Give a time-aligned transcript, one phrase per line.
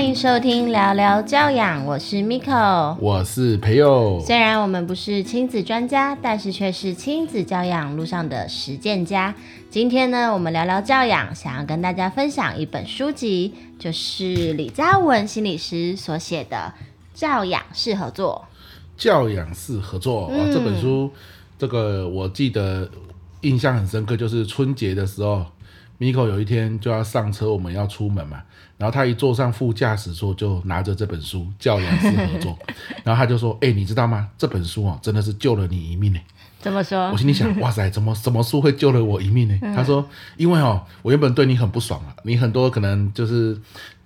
[0.00, 4.18] 欢迎收听聊聊教养，我是 Miko，我是培佑。
[4.24, 9.34] 虽然我们不是亲子专家，但是却是亲子教养路上的实践家。
[9.68, 16.72] 今天呢，我们聊聊教养，想要跟大家分享一本书籍，就是李嘉文心理师所写的
[17.20, 18.48] 《教养是合作》。
[19.04, 21.10] 教养是合作，这本书，
[21.58, 22.88] 这个我记得
[23.42, 25.44] 印象很深刻，就是春节的时候
[25.98, 28.40] ，Miko 有一天就要上车，我们要出门嘛。
[28.80, 32.52] 然后他一坐上副驾驶座，就拿着这本书《教养师合作》，
[33.04, 34.26] 然后他就说：“哎、欸，你知道吗？
[34.38, 36.20] 这本书哦，真的是救了你一命呢。”
[36.60, 37.10] 怎么说？
[37.10, 40.08] 我心里想：“哇塞，怎么什么书会救了我一命呢？”嗯、他说
[40.38, 43.54] ：“因为哦，我原本对你很不爽啊，你很多可能就是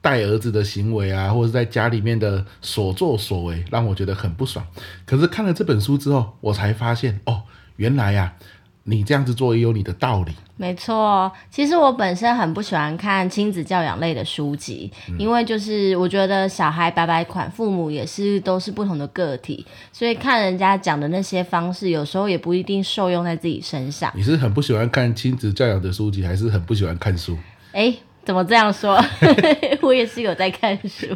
[0.01, 4.67] 带儿子的行为啊，或者在家里面的所作所为，让我觉得很不爽。
[5.07, 7.43] 可是看了这本书之后，我才发现哦，
[7.77, 8.43] 原来呀、啊。”
[8.85, 11.33] 你这样子做也有你的道理，没错。
[11.51, 24.13] 其实我本身很不喜欢看亲子教养类的书籍，嗯、因为就是我觉得小孩百百款，父母也是都是不同的个体，所以看人家讲的那些方式，有时候也不一定受用在自己身上。
[24.15, 27.39] 你是很不喜欢看亲子教养的书籍，还是很不喜欢看书？
[27.73, 29.03] 哎，怎么这样说？
[29.81, 31.07] 我也是有在看书，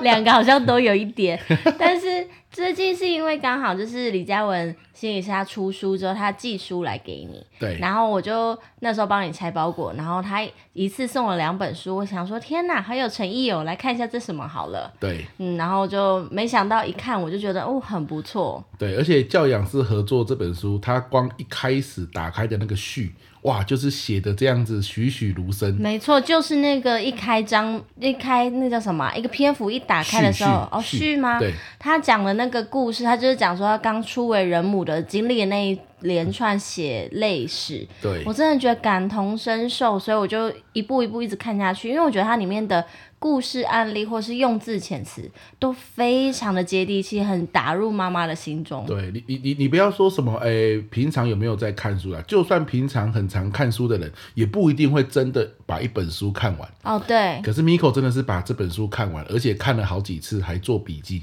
[0.00, 1.38] 两个好像都有一点，
[1.78, 2.26] 但是。
[2.50, 31.38] 最近是因为刚好就是李嘉文心理师他出书之后，他寄书来给你，对，然后我就那时候帮你拆包裹，然后他一次送了两本书，我想说天哪，好有诚意哦，来看一下这什么好了，对，嗯，然后就没想到一看我就觉得哦很不错，对，而且教养是合作这本书，它光一开始打开的那个序，哇，就是写的这样子栩栩如生，没错，就是那个一开章一开那叫什么一个篇幅一打开的时候，哦序吗？
[31.38, 32.38] 对，他讲的。
[32.38, 37.86] 那个故事，他就是讲说他刚初为人母的经历的那一连串血泪史。
[38.00, 42.84] 对，我真的觉得感同身受，所以我就一步一步一直看下去，因为我觉得它里面的。
[43.20, 45.28] 故事案例或是用字遣词
[45.58, 48.86] 都非常的接地气，很打入妈妈的心中。
[48.86, 52.22] 对你，你，你，你不要说什么，哎、欸，平常有没有在看书啊？
[52.28, 56.68] 就算平常很常看书的人，也不一定会真的把一本书看完。
[56.84, 57.40] 哦，对。
[57.42, 61.20] 可是 Miko 真的是把这本书看完，而且看了好几次，还做笔记。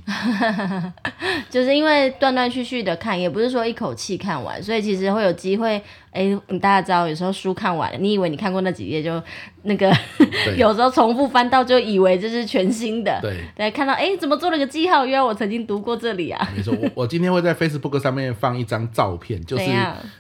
[1.49, 5.79] 就是因为断断续续的看，也不是说一口气看完，所以其实会有机会。
[6.11, 9.21] 哎，你大家知道，有时候书看完了，你以为你看过那几页，就
[9.63, 9.93] 那个
[10.57, 13.19] 有时候重复翻到，就以为这是全新的。
[13.21, 15.05] 对，对，看到哎，怎么做了个记号？
[15.05, 16.49] 原来我曾经读过这里啊。
[16.55, 19.65] 没错，我我今天会在 Facebook 上面放一张照片， 就是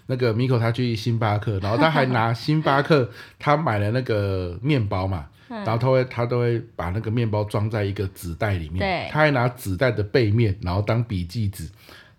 [0.07, 11.69] 那个 Miko 他去星巴克，然后他还拿星巴克他买了那个面包嘛， 然后他会他都会把那个面包装在一个纸袋里面，对，他还拿纸袋的背面，然后当笔记纸。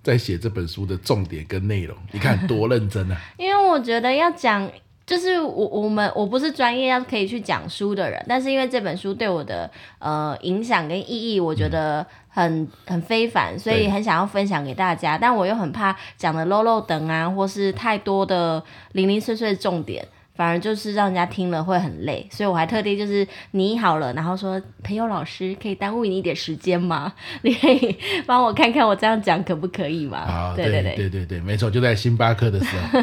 [0.07, 3.21] 在写这本书的重点跟内容，你看多认真啊！
[3.37, 4.71] 因为我觉得要讲，
[5.05, 9.69] 就是我我们我不是专业要可以去讲书的人，但是因为这本书对我的
[9.99, 15.19] 呃影响跟意义，我觉得很、嗯、很非凡，所以很想要分享给大家。
[15.19, 18.63] 但我又很怕讲的漏漏等啊，或是太多的
[18.93, 20.07] 零零碎碎的重点。
[20.37, 27.13] 反而就是让人家听了会很累，所以我还特地就是拟好了，然后说朋友老师可以耽误你一点时间吗？
[27.43, 30.27] 你可以帮我看看我这样讲可不可以吗？
[30.27, 33.01] 好，对对对对对对，没错，就在星巴克的时候。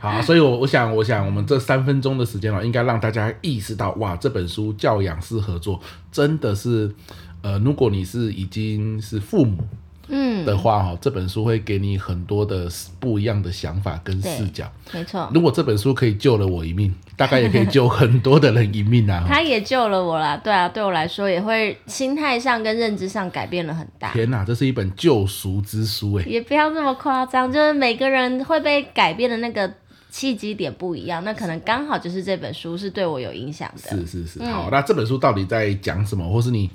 [0.00, 5.78] 好，所以我我想我想我们这三分钟的时间哦，应该让大家意识到哇，这本书教养是合作，
[6.10, 6.90] 真的是，
[7.42, 9.58] 呃，如果你是已经是父母。
[10.10, 14.70] 嗯的话哈，这本书会给你很多的不一样的想法跟视角。
[14.92, 19.24] 没错，如果这本书可以救了我一命，大概也可以救很多的人一命啊。
[19.26, 24.12] 他也救了我啦，对啊，对我来说也会心态上跟认知上改变了很大。
[24.12, 26.24] 天哪，这是一本救赎之书哎！
[26.24, 29.72] 也不要这么夸张，就是每个人会被改变的那个
[30.10, 33.90] 契机点不一样，那可能刚好就是这本书是对我有影响的。
[33.90, 36.68] 是是是，好，那这本书到底在讲什么，或是你？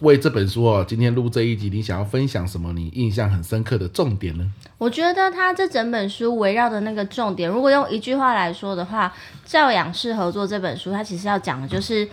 [0.00, 2.72] 为这本书哦，今天录这一集，你想要分享什么？
[2.72, 4.50] 你印象很深刻的重点呢？
[4.78, 9.08] 我觉得他这整本书围绕的那个重点，如果用一句话来说的话，
[9.50, 12.08] 《教养式合作》这本书，它其实要讲的就是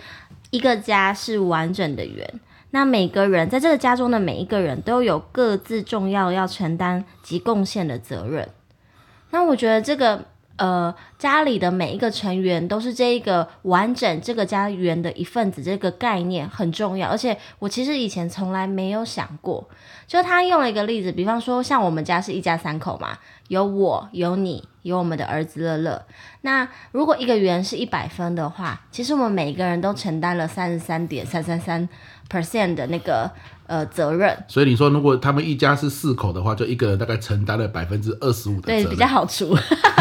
[0.50, 2.40] 一个家是完整的圆。
[2.70, 8.48] 那每个人在这个家中的每一个人都有各自重要要承担及贡献的责任。
[9.30, 10.24] 那我觉得这个。
[10.56, 17.08] 呃，家里的每一个成员都是这一个完整这个家园的一份子，这个概念很重要。
[17.08, 19.68] 而且我其实以前从来没有想过，
[20.06, 23.18] 就他用了一个例子，比方说像我们家是一家三口嘛，
[23.48, 26.06] 有我有你有我们的儿子乐乐。
[26.40, 31.88] 那如果一个圆是一百分的话，其实我们每一个人都承担了三十三点三三三
[32.30, 33.30] percent 的那个。
[33.66, 34.36] 呃，责任。
[34.48, 38.84] 所以你说，如果他们一家是四口的话，就一个人大概承担了百分之二十五的责任。
[38.84, 39.56] 对，比较好除。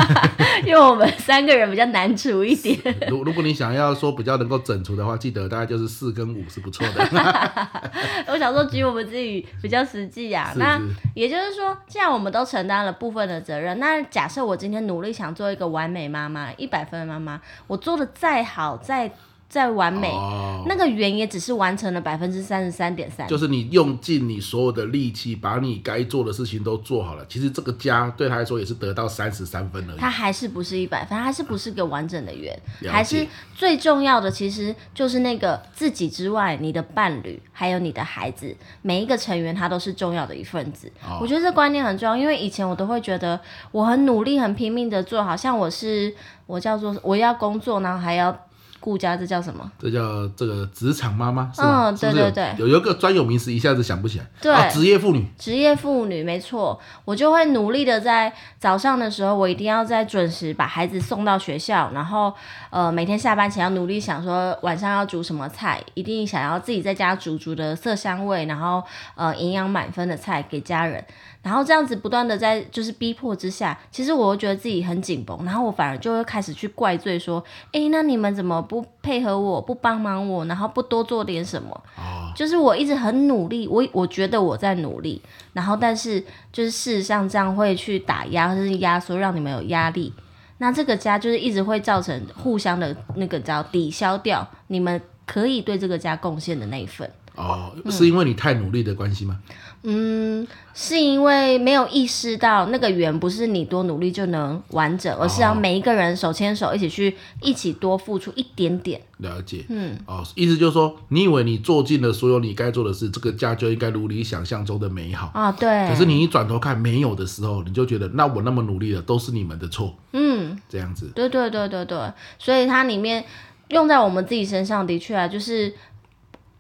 [0.66, 2.78] 因为我们三个人比较难除一点。
[3.10, 7.70] 如如果你想要说比较能够整除的话，记得大概就是四跟五是不错的。
[8.28, 10.54] 我想说举我们自己比较实际呀、啊。
[10.54, 10.82] 是是那
[11.14, 19.12] 也就是说，既然我们都承担了部分的责任，那假设我今天努力想做一个完美妈妈，一百分的妈妈，我做的再好再。
[19.48, 27.26] 再完美，哦、那个圆也只是完成了百分之三十三点三，就是你用尽你所有的力气，把你该做的事情都做好了。
[27.30, 29.98] 其实这个家对他来说也是得到三十三分而已。
[29.98, 33.26] 他还是不是一百分，还是不是个完整的圆，还是
[33.56, 40.92] 最重要的，其实就是那个自己之外，你的伴侣还有你的孩子，每一个成员他都是重要的一份子。
[41.02, 43.40] 哦、我觉得这观念很重要，因为以前我都会觉得
[43.72, 46.14] 我很努力、很拼命的做，好像我是
[46.46, 48.38] 我叫做我要工作，然后还要。
[48.80, 49.72] 顾家，这叫什么？
[49.80, 51.90] 这叫这个职场妈妈，是吗？
[51.90, 54.26] 嗯，对对对，有有一个专有名词，一下子想不起来。
[54.42, 55.26] 对，职业妇女。
[55.38, 62.34] 职业妇女，没错，我就会努力的在早上的时候，我一定要在准时把孩子送到学校，然后
[62.70, 68.84] 呃，每天下班前要努力想说晚上要煮什么菜，一定想要自己在家煮煮的色香味，然后
[69.16, 71.04] 呃营养满分的菜给家人。
[71.46, 81.70] 然后这样子不断的在就是逼迫之下，其实我会觉得自己很紧绷，然后我反而就会开始去怪罪说，诶，那你们怎么不配合我，不帮忙我，然后不多做点什么？
[81.98, 85.22] 哦，就是我一直很努力，我我觉得我在努力，
[85.54, 86.20] 然后但是
[86.52, 90.12] 就是事实上这样会去打压或者是压缩，让你们有压力。
[90.58, 97.08] 那这个家就是一直会造成互相的那个叫抵消掉你们可以对这个家贡献的那一份。
[97.36, 99.40] 哦，是因为你太努力的关系吗？
[99.88, 109.00] 嗯，是因为没有意识到那个圆不是你多努力就能完整，而是要每一个人手牵手一起去，一起多付出一点点。
[109.18, 115.52] 了解，嗯，哦，意思就是说，你以为你做尽了所有你该做的事，这个家就应该如你想象中的美好啊？
[115.52, 115.88] 对。
[115.88, 119.94] 可是你一转头看没有的时候，你就觉得那我那么努力了，都是你们的错。
[120.14, 121.12] 嗯，这样子。
[121.14, 123.24] 对对对对对，所以它里面
[123.68, 125.72] 用在我们自己身上的确啊，就是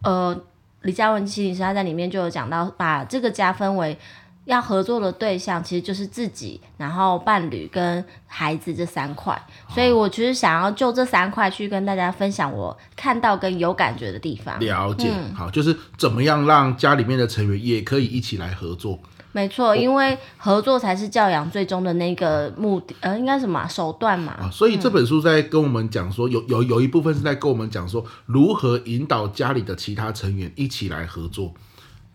[0.04, 0.39] 呃。
[0.85, 3.97] 李嘉文心理师他在里面就有讲到，把这个家分为
[4.45, 9.35] 要合作的对象，其实就是自己，然后伴侣跟孩子这三块。
[9.67, 14.59] 所以我其实想要就这三块去跟大家分享我看到跟有感觉的地方。
[14.59, 18.99] 了解，嗯、好，就是怎么样让家里面的成员也可以一起来合作。
[19.35, 24.31] 没错，因为合作才是教养最终的那个目的，呃，应该什么手段嘛。
[24.39, 31.53] 啊，所以这本书在跟我们讲说，嗯、有有有一部分是在跟我们讲说，如何引导家里的其他成员一起来合作，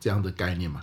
[0.01, 0.81] 这样的概念嘛。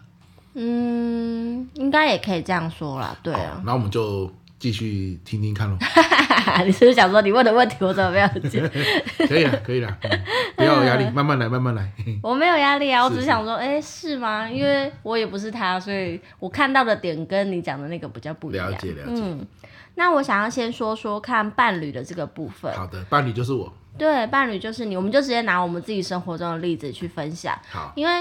[0.54, 3.18] 嗯，应该也可以这样说啦。
[3.24, 3.60] 对啊。
[3.66, 4.32] 那我们就。
[4.60, 5.78] 继续听听看喽。
[6.66, 8.62] 你是不是想说你问的问题我怎么没有接？
[9.28, 10.22] 可以了，可以了，嗯，
[10.56, 11.92] 不要有压力， 慢慢来，慢慢来。
[12.24, 14.50] 我没有压力啊，我只是想说，哎，是吗？
[14.50, 18.72] 因为我也不是他，所以我看到的点跟你讲的那个比较不一样。
[18.72, 19.22] 了解，了解。
[19.24, 19.46] 嗯，
[19.96, 22.74] 那我想要先说说看伴侣的这个部分。
[22.74, 23.72] 好的，伴侣就是我。
[23.98, 27.58] 对，伴侣就是你，我们就直接拿我们自己生活中的例子去分享。
[27.70, 28.12] 好，因为，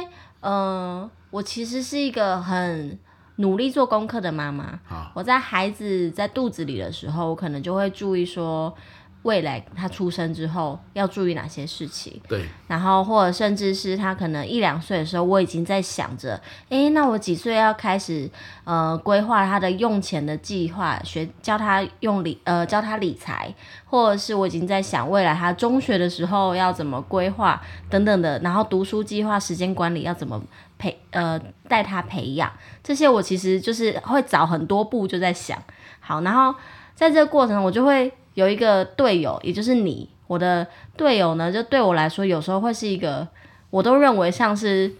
[0.41, 2.99] 嗯，呃，我其实是一个很。
[3.37, 4.79] 努力做功课的妈妈，
[5.15, 8.75] 我在孩子在肚子里的时候，我可能就会注意说，
[9.23, 12.19] 未来他出生之后要注意哪些事情。
[12.29, 16.41] 对，然后或者甚至是他可能一两岁的时候，我已经在想着，
[16.71, 18.31] 诶，那我几岁要开始
[18.65, 23.53] 呃规划他的用钱的计划，学教他用理呃教他理财，
[23.85, 30.43] 或者是我已经在想未来他中学的时候要怎么规划等等的，然后读书计划、时间管理要怎么。
[30.79, 32.51] 培呃带他培养
[32.83, 35.61] 这些，我其实就是会早很多步就在想
[36.01, 36.55] 好，然后
[36.95, 40.67] 在这个过程我就会有一个队友，也就是你，我的
[40.97, 43.27] 队友呢，就对我来说有时候会是一个，
[43.71, 44.93] 我都认为像是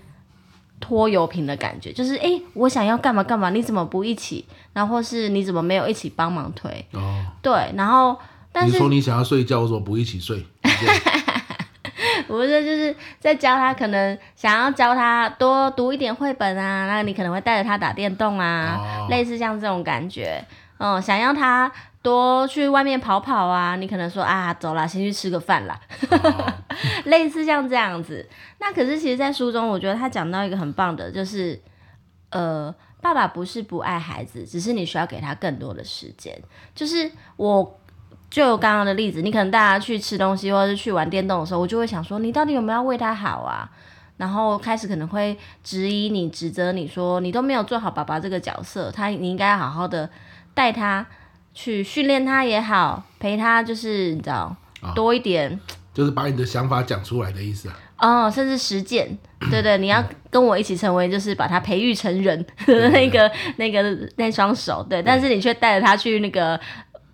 [0.81, 4.45] 拖油瓶的感觉，就是诶，我想要干嘛干嘛，你怎么不一起？
[4.73, 6.85] 然后或是你怎么没有一起帮忙推？
[6.93, 8.19] 哦，对，然后
[8.53, 10.45] 但是你说你想要睡觉，我说不一起睡。
[12.27, 20.45] 不是，就是在教他，可能想要教他多读一点绘本啊，那你可能会带着他打电动啊，哦、类似像这种感觉。
[20.79, 21.71] 嗯，想要他
[22.03, 25.81] 多去外面跑跑啊，你可能说啊，走啦，先去吃个饭啦。
[26.11, 26.53] 哦、
[27.05, 28.29] 类似像这样子。
[28.59, 31.61] 那可是其实，在书中，我觉得他讲到一个很棒的，就是
[32.31, 36.37] 呃，爸爸不是不爱孩子，只是你需要给他更多的时间。
[36.75, 37.81] 就是我。
[38.37, 43.67] 就刚刚的例子，你可能大家去吃东西，或者是去玩电动的时候，我就会想说，你到底有没有为他好啊？
[44.19, 50.11] 然后开始可能会质疑你、指责你说，你都没有做好爸爸这个角色，他你应该好好的
[50.53, 51.07] 带他
[51.55, 55.59] 去训练他也好，陪他就是你知道、哦、多一点，
[55.95, 57.79] 就是把你的想法讲出来的意思啊。
[57.99, 59.17] 哦，甚至实践，
[59.51, 63.83] 对对，你要跟我一起成为，就是把他培育成人的 那个、那个、
[64.17, 66.61] 那双手，对，对但是你却带着他去那个。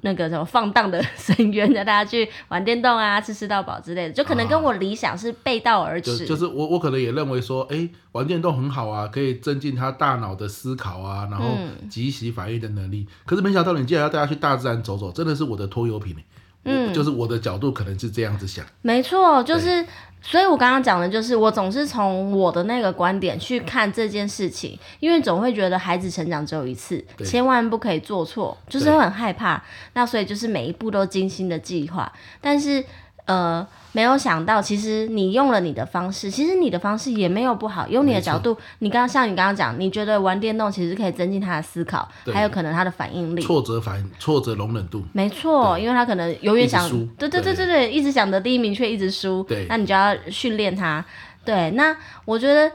[0.02, 6.18] 那个什么放荡的深渊，的大家去玩电动啊，吃吃到饱之类的，就可能跟我理想是背道而驰。
[6.18, 11.56] 就，就是我我可能也认为说，哎、欸，玩电动很好啊，可以增进他大脑的思考啊，然后
[11.88, 13.06] 即时反应的能力。
[13.08, 16.16] 嗯、可是没想到你竟然要带他去大自然走走，真的是我的拖油瓶。
[16.64, 18.64] 嗯，就是我的角度可能是这样子想。
[18.82, 19.84] 没错，就是。
[20.24, 29.60] 所以，我刚刚讲的就是，我总是从我的那个观点去看这件事情，因为总会觉得孩子成长只有一次，千万不可以做错，就是会很害怕。
[29.94, 32.84] 那所以就是每一步都精心的计划，但是。
[33.24, 37.86] 呃，没有想到，其实你用了你的方式，其实你的方式也没有不好。
[37.88, 45.02] 用你的角度，你刚刚像你刚刚讲，你觉得玩电动其实可以增进他的思考，还有可能他的反应力、挫折反应、挫折容忍度。
[45.12, 49.42] 没错，因为他可能永远想，对对对对对，一直想得第一名却一直输。
[49.44, 51.04] 对，那你就要训练他。
[51.44, 51.94] 对，那
[52.24, 52.70] 我觉得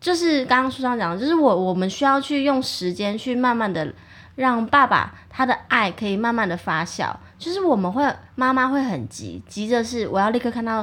[0.00, 3.92] 就是刚刚书上讲的，就是我我们需要去用时间去慢慢的
[4.40, 7.14] 让爸爸他的爱可以慢慢的发酵。
[7.38, 8.02] 就是我们会
[8.34, 10.82] 妈妈会很急，急着是我要立刻看到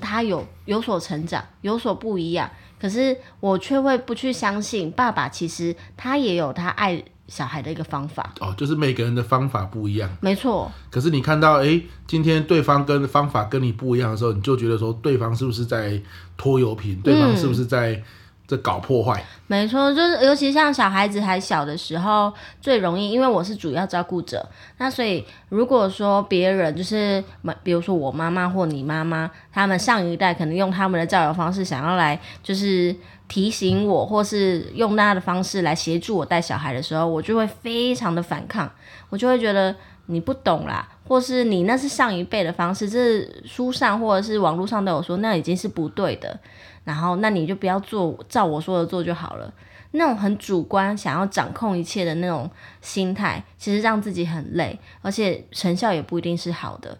[0.00, 2.48] 他有有所成长，有所不一样。
[2.80, 8.32] 可是我却会不去相信爸爸，其实他也有他爱小孩的一个方法。
[8.38, 10.08] 哦，就是每个人的方法不一样。
[10.20, 10.70] 没错。
[10.88, 16.00] 可是你看到，哎，今天对方跟方法跟你不一样的时候，你就觉得说，对方是不是在
[16.36, 17.00] 拖油瓶？
[17.02, 17.94] 对方是不是在？
[17.94, 18.04] 嗯
[18.46, 22.30] 这搞破坏，没错，就是尤其像小孩子还小的时候
[22.60, 24.46] 最容易，因为我是主要照顾者，
[24.76, 27.22] 那所以如果说别人就是，
[27.62, 32.94] 比如说我妈妈或你妈妈，他们上一代可能用他们的教养方式想要来就是
[33.26, 38.70] 提醒我，或是用那样的方式来协助我带小孩的时候，我就会非常的反抗，
[39.08, 39.74] 我就会觉得
[40.06, 46.38] 你不懂啦，或是你那是上一辈的方式，这是书上或者是网络上都有说，那已经是不对的。
[46.84, 49.52] 然后，那你就不要做，照我说的做就好了。
[49.92, 56.96] 那种很主观、想要掌控一切的那种心态，其实让自己很累，而且成效也不一定是好的。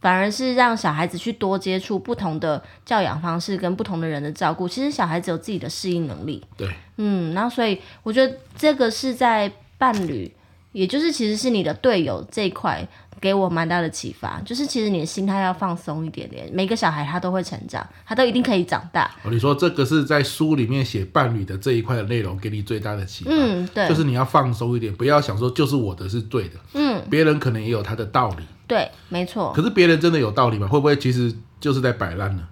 [0.00, 4.68] 反而是让小孩子去多接触不同的教养方式，跟不同的人的照顾。
[4.68, 6.44] 其实小孩子有自己的适应能力。
[6.56, 10.32] 对，嗯，然后所以我觉得这个是在伴侣，
[10.72, 12.86] 也就是其实是你的队友这一块。
[13.20, 16.48] 给我蛮大的启发，就是其实你的心态要放松一点点。
[16.52, 19.10] 每个小孩他都会成长，他都一定可以长大。
[19.24, 23.30] 哦，你说这个是在书里面写伴侣的这一块的内容，给你最大的启发。
[23.32, 26.54] 嗯，对，就是你要放松一点，不要想说就是我的是对的。
[26.74, 28.44] 嗯，别人可能也有他的道理。
[28.66, 29.52] 对，没错。
[29.54, 30.66] 可是别人真的有道理吗？
[30.68, 32.42] 会不会其实就是在摆烂呢？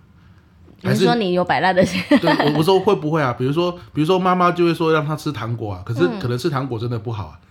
[0.82, 2.00] 还是说你有摆烂的心？
[2.20, 3.32] 对，我我说会不会啊？
[3.32, 7.38] 比如说，比如说妈妈就会说让他吃糖果啊，可是可能吃糖果真的不好啊。
[7.40, 7.45] 嗯，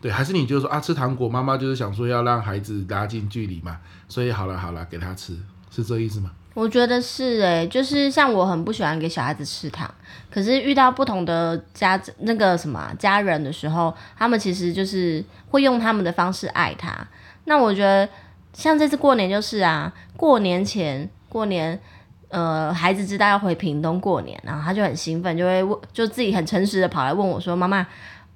[0.00, 3.78] 对，还是你就是说啊，吃糖果，妈妈就是想说要让孩子拉近距离嘛，
[4.08, 5.36] 所以好了好了，给他吃，
[5.70, 6.30] 是这意思吗？
[6.54, 9.92] 我觉得是哎、就是像我很不喜欢给小孩子吃糖，
[10.30, 16.96] 可是遇到不同的家那个什么家人的时候，他们其实就是会用他们的方式爱他。
[17.44, 18.08] 那我觉得
[18.52, 21.80] 像这次过年就是啊，过年前过年，
[22.28, 27.84] 呃，孩子知道要回屏东过年，然后他就很兴奋，就会问，就自己很诚实的跑来问我说：“妈妈。”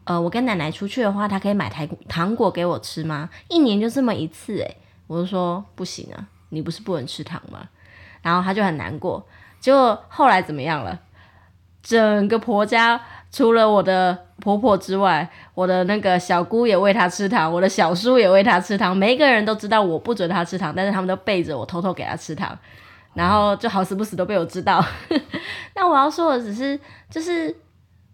[0.05, 3.31] 呃，我跟奶奶出去的话，她可以买台糖果给我吃吗？
[3.49, 7.69] 一年就这么一次，诶，我就说不行啊，你不是不能吃糖吗？
[8.21, 9.25] 然后她就很难过。
[9.61, 10.99] 结果后来怎么样了？
[11.83, 22.59] 整个婆家除了我的婆婆之外，我的那个小姑也喂她吃糖，我的小叔也喂她吃糖，每一个人都知道我不准她吃糖，但是他们都背着我偷偷给她吃糖，
[23.15, 24.85] 然后就好死不死都被我知道。
[25.77, 26.79] 那我要说的只是，
[27.09, 27.57] 就是，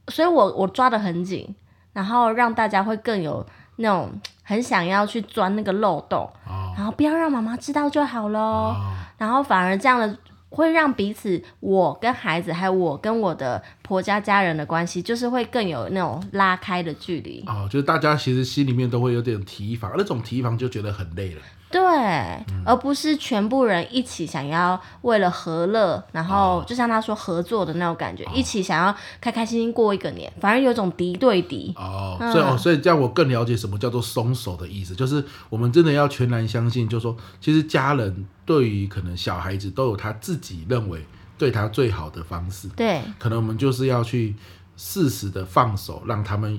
[0.08, 1.54] 所以我我抓得很紧。
[1.98, 4.08] 然后让大家会更有那种
[4.44, 8.38] 很想要去钻那个漏洞，哦、然后不要让妈妈知道就好咯。
[8.38, 10.16] 哦、然后反而这样的
[10.48, 17.42] 会让彼此，我跟孩子还有我跟我的婆家家人的关系，就是会更有那种拉开的距离。
[17.48, 21.42] 哦，就是大家其实心里面都会有点提防，那种提防就觉得很累了。
[21.70, 31.74] 对，嗯、而不是全部人一起想要为了和乐，然后就像他说合作的那种感觉，哦、一起想要开开心心过一个年，反而有种敌对敌。
[31.76, 41.04] 哦，嗯、所以哦，所以这样我更了解什么叫做松手的意思，就是我们真的要全然相信，就是说其实家人对于可能小孩子都有他自己认为
[41.36, 42.68] 对他最好的方式。
[42.68, 44.34] 对，可能我们就是要去
[44.76, 46.58] 适时的放手，让他们。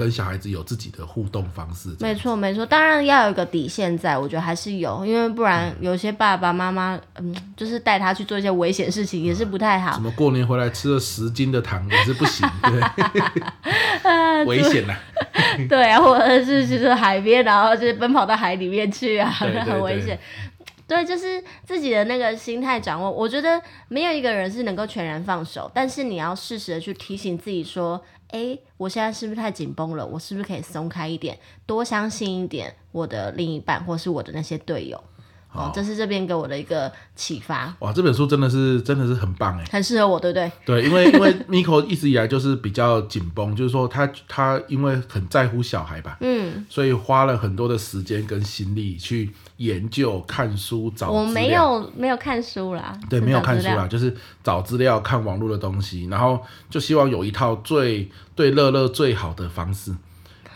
[0.00, 9.92] 跟小孩子有自己的互动方式，没错没错，当然要有一个底线在，我觉得还是有，因为不然有些爸爸妈妈，嗯，就是带他去做一些危险事情也是不太好。
[9.92, 12.80] 什么过年回来吃了十斤的糖也是不行，对，
[14.48, 15.00] 危险呐、啊。
[15.68, 20.18] 对啊，或者是就是海边，然后就是奔跑到海里面去啊，很危险。
[20.88, 28.02] 对，就是自己的那个心态掌握，我觉得没有一个人是能够全然放手，但是你要适时的去提醒自己说。
[28.32, 30.06] 哎，我现在是不是太紧绷了？
[30.06, 35.02] 我是不是可以松开一点，多相信一点我的另一半，或是我的那些队友？
[35.52, 37.74] 哦，这是这边给我的一个启发。
[37.80, 40.52] 哇，这本书真的是真的是很棒哎，很适合我，对不对？
[40.64, 51.10] 对，因为 因为 Miko 一直以来就是比较紧绷，就是说他他因为很在乎小孩吧，嗯，所以花了很多的时间跟心力去研究、看书、找。
[51.10, 59.94] 我没有没有看书啦，对，没有看书啦，就是找资料、看网络的东西，然后就希望有一套最对乐乐最好的方式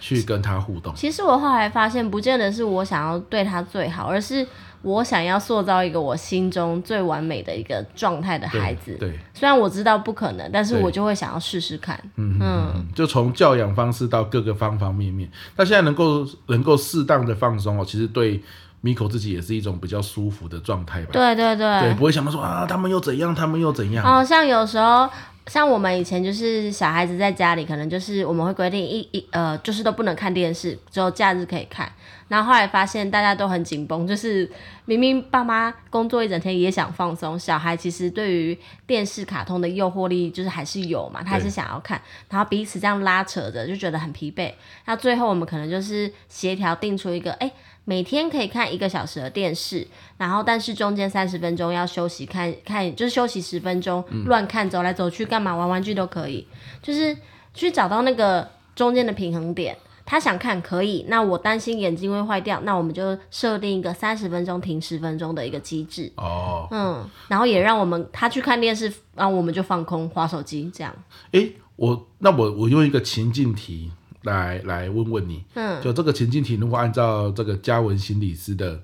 [0.00, 0.94] 去跟他互动。
[0.94, 4.46] 其实我后来发现，不见得是我想要对他最好，而是。
[4.84, 8.94] 我想要塑造一个我心中最完美的一个状态的孩子。
[9.00, 11.98] 对，对，虽然我知道不可能，但是我就会想要试试看。
[12.16, 18.42] 嗯嗯，就从教养方式到各个方方面面，那现在能够能够适当的放松哦，其实对
[18.84, 21.10] Miko 自己也是一种比较舒服的状态吧。
[21.12, 24.04] 对对对，对，不会想到说啊，他们又怎样，他们又怎样。
[24.04, 25.08] 哦，像有时候。
[25.46, 31.86] 像我们以前就是小孩子在家里，可能就是我们会规定一一呃，就是都不能看电视，只有假日可以看。
[32.28, 34.50] 然后后来发现大家都很紧绷，就是
[34.86, 42.00] 明明爸妈工作一整天也想放松，小孩其实对于电视卡通的诱惑力就是还是有嘛，他还是想要看，
[42.30, 44.50] 然后彼此这样拉扯着就觉得很疲惫。
[44.86, 47.52] 那最后我们可能就是协调定出一个，哎。
[47.84, 49.86] 每天可以看一个小时的电视，
[50.16, 56.46] 然后但是中间三十分钟要休息看，看看就是休息十分钟，乱看走来走去干嘛玩玩具都可以，
[56.82, 57.16] 就是
[57.52, 59.76] 去找到那个中间的平衡点。
[60.06, 66.12] 他想看可以，那我担心眼睛会坏掉，那我们就设定一个三十分钟停十分钟的一个机制。
[66.16, 70.94] 哦，嗯，然后也让我们他去看电视，然后我们就放空滑手机这样。
[71.32, 73.92] 诶，我那我我用一个情境题。
[74.24, 78.80] 来来问问你，嗯，就这个情境题，如果按照这个嘉文心理师的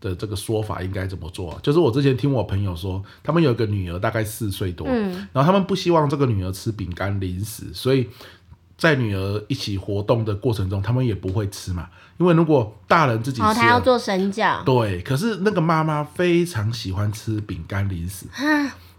[0.00, 1.58] 的这个说法，应该怎么做？
[1.62, 8.08] 就是我之前听我朋友说，他们有个女儿大概四岁多，嗯，然后他们不希望这个女儿吃饼干零食，所以
[8.76, 18.26] 在女儿一起活动的过程中，他们也不会吃嘛，因为如果大人自己吃，哦，他要做身教，对，可是那个妈妈非常喜欢吃饼干零食，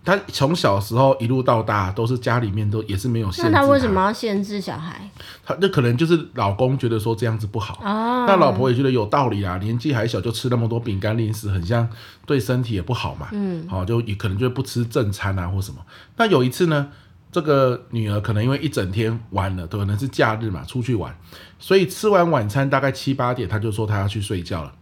[0.09, 3.51] 他从小时候一路到大都是家里面都也是没有限制。
[3.51, 5.07] 那他为什么要限制小孩？
[5.45, 11.87] 他那可能就是老公觉得说这样子不好，哦，那老婆也觉得有道理啊，年纪还小就吃那么多饼干零食，很像
[12.25, 13.27] 对身体也不好嘛。
[13.33, 15.77] 嗯，好，就也可能就不吃正餐啊或什么。
[16.17, 16.87] 那有一次呢，
[17.31, 21.15] 这个女儿可能因为一整天玩了，可能是假日嘛，出去玩，
[21.59, 24.73] 所以吃完晚餐大概七八点，她就说她要去睡觉了。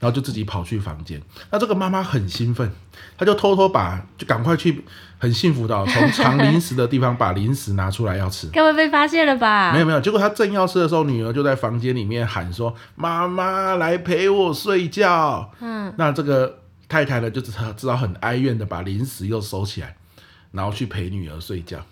[0.00, 2.70] 然后就自己跑去房间，那这个妈妈很兴奋，
[3.16, 4.84] 她就偷偷把，就赶快去，
[5.18, 8.48] 很幸福的从藏零食的地方把零食拿出来要吃。
[8.52, 9.72] 该不会被发现了吧？
[9.72, 19.96] 没有没有，结果她正要吃的时候，女儿就在房间里面喊说：“妈妈来陪我睡觉。”嗯，那这个太太呢，就只好只好很哀怨的把零食又收起来，
[20.52, 21.84] 然后去陪女儿睡觉。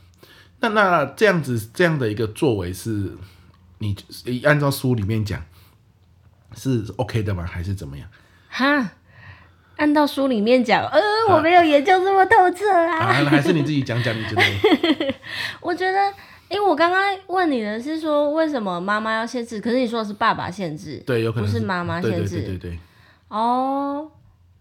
[0.60, 3.12] 那那这样子这样的一个作为是，
[3.78, 3.96] 你
[4.44, 5.42] 按照书里面讲。
[6.56, 7.44] 是 OK 的吗？
[7.46, 8.08] 还是怎么样？
[8.48, 8.90] 哈，
[9.76, 12.96] 按照书里面讲，呃，我没有研究这么透彻啊。
[12.98, 15.14] 啊，还是你自己讲讲，你觉得？
[15.60, 15.98] 我觉得，
[16.48, 19.60] 因为我刚刚问你的是说，为什么妈妈要限制？
[19.60, 22.36] 可是你说的是爸爸限制，对，有可能不是妈妈限制。
[22.36, 22.78] 对对对对。
[23.28, 24.10] 哦，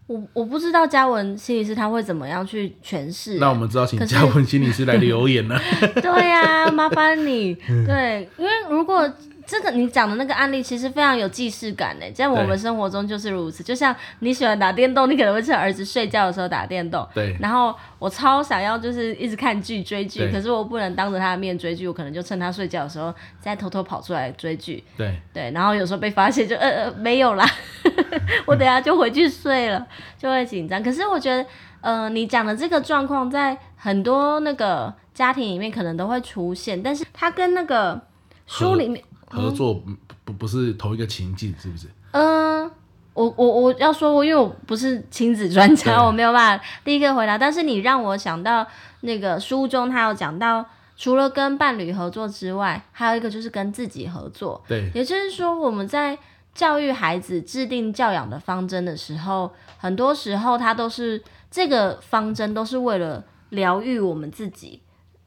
[0.08, 3.38] 我我不知道嘉文心理师他会怎么样去诠释。
[3.40, 5.58] 那我们知道，请嘉文心理师来留言了。
[6.02, 7.56] 对呀、啊，麻烦你。
[7.88, 9.10] 对，因为如果。
[9.48, 13.64] 这个你讲的那个案例其实非常有既视感呢，在我们生活中就是如此。
[13.64, 17.08] 就像你喜欢打电动，你可能会趁儿子睡觉的时候打电动。
[17.14, 17.36] 对。
[17.40, 24.84] 然后我超想要就是一直看剧追剧，可是我不能当着他的面追剧，我可能就趁他睡觉的时候再偷偷跑出来追剧。
[24.98, 25.16] 对。
[25.34, 27.46] 对，然后有时候被发现就呃呃没有啦，
[28.48, 29.86] 我等下就回去睡了，
[30.18, 30.82] 就会紧张。
[30.82, 31.46] 可是我觉得，
[31.82, 38.02] 呃，你讲的这个状况在很多那个家庭里面可能都会出现，但是它跟那个
[38.48, 39.04] 书里面。
[39.28, 39.92] 合作不
[40.24, 41.88] 不不是同一个情境，是不是？
[42.12, 42.72] 嗯、呃，
[43.14, 47.38] 我我我要说，我因为我不是亲子专家，我没有办法第一个回答。
[47.38, 48.66] 但是你让我想到
[49.02, 54.64] 那个书中，他有讲到，除了跟伴侣合作之外，还有一个就是跟自己合作。
[54.68, 56.18] 对，也就是说，我们在
[56.54, 64.82] 教育孩子、制定教养的方针的时候，很多时候他都是这个方针都是为了疗愈我们自己。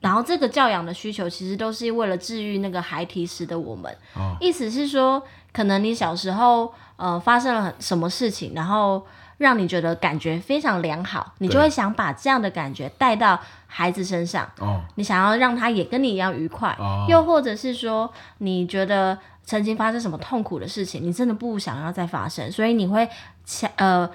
[0.08, 3.94] 然后这个教养的需求，其实都是为了治愈那个孩提时的我们。
[4.14, 4.34] 哦。
[4.40, 14.50] 意思是说，可能你小时候呃发生了什么事情，然后让你觉得感觉非常良好，你就会想把这样的感觉带到孩子身上。
[14.60, 14.80] 哦。
[14.94, 16.74] 你想要让他也跟你一样愉快。
[16.78, 17.04] 哦。
[17.06, 23.06] 又或者是说，你觉得曾经发生什么痛苦的事情，你真的不想要再发生，所以你会
[23.44, 24.08] 强呃。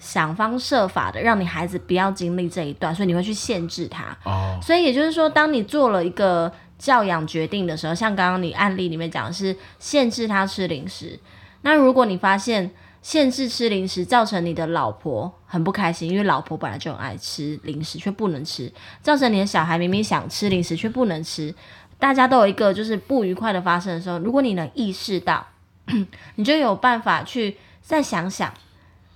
[0.00, 4.16] 想方设法的让你孩子不要经历这一段，所以你会去限制他。
[4.24, 11.18] 哦，所以也就是说，当你做了一个教养决定的时候，像刚刚你案例里面讲的是限制他吃零食，
[11.62, 21.54] 那如果你发现限制吃零食造成你的老婆很不开心，因为老婆本来就很爱吃零食却不能吃，造成你的小孩明明想吃零食却不能吃，
[21.98, 25.46] 大家都有一个就是不愉快的发生的时候，如果你能意识到，
[26.34, 28.52] 你就有办法去再想想。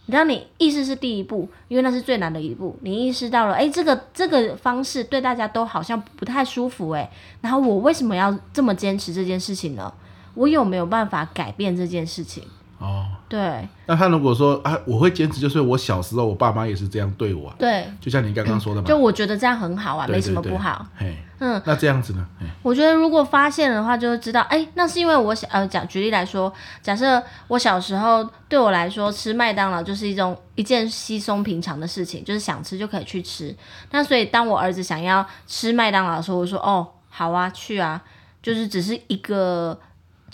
[0.06, 2.76] 你知道，你意识是第一步，因为那是最难的一步。
[2.82, 9.92] 你意识到了，诶，这个这个方式对大家都好像不太舒服，哎，然后我为什么要这么坚持这件事情呢？
[10.34, 12.42] 我有没有办法改变这件事情？
[12.78, 13.66] 哦，对。
[13.86, 20.86] 那他如果说啊，我会坚持，就是我小时候我爸妈也是这样对我，对，就像你刚刚说的嘛，就我觉得这样很好啊，对对对，没什么不好。
[20.96, 22.26] 嘿，嗯，那这样子呢？
[22.62, 33.56] 我觉得如果发现的话，就会知道，哎，那是因为我小呃，讲举例来说，假设我小时候对我来说吃麦当劳就是一种一件稀松平常的事情，就是想吃就可以去吃。
[33.90, 38.02] 那所以当我儿子想要吃麦当劳的时候，我说哦，好啊，去啊，
[38.42, 39.78] 就是只是一个。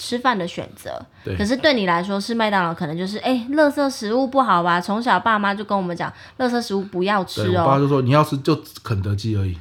[0.03, 1.01] 吃饭的选择，
[1.39, 4.81] 可是对你来说是麦当劳可能就是哎，垃圾食物不好吧？
[4.81, 7.63] 从小爸妈就跟我们讲，垃圾食物不要吃哦。
[7.63, 9.57] 我爸就说你要吃就肯德基而已。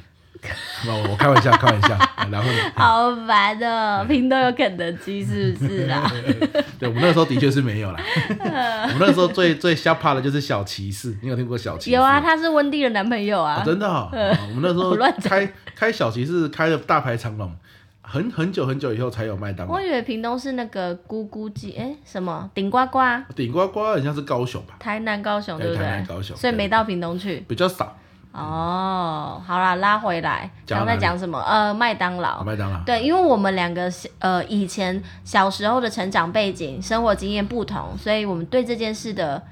[0.88, 1.96] 我我开玩笑，开玩笑。
[2.28, 2.50] 然后？
[2.74, 6.10] 好烦的，屏东有肯德基是不是啦？
[6.80, 8.00] 对，我们那时候的确是没有啦。
[8.92, 11.90] 我们那时候最最吓怕的就是小骑士，你有听过小骑士？
[11.92, 13.60] 有啊，他是温蒂的男朋友啊。
[13.60, 17.54] 哦、真的、哦嗯，我们那时候开开小骑士开的大排长龙。
[18.02, 19.72] 很很久很久以后才有麦当劳。
[19.72, 22.98] 我以为屏东是那个咕咕鸡，哎，什么顶呱呱？
[23.34, 24.74] 顶呱呱好像是高雄吧？
[24.78, 25.84] 台南、高雄对不对？
[25.84, 27.44] 台南、高雄，所以没到屏东去。
[27.48, 27.96] 比较少。
[28.32, 31.38] 哦，好啦，拉回来，刚才讲什么？
[31.40, 32.42] 呃，麦当劳。
[32.42, 32.82] 麦当劳。
[32.84, 39.42] 对，因为我们两个呃以前小时候的成长背景、生活经验不同，所以我们对这件事的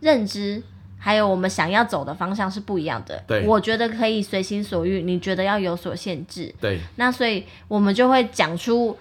[0.00, 0.62] 认知。
[0.98, 3.22] 还有我们想要走的方向是不一样的。
[3.26, 6.52] 对，我觉得可以随心所欲，你觉得要有所限制。
[6.60, 8.96] 对，那所以我们就会讲出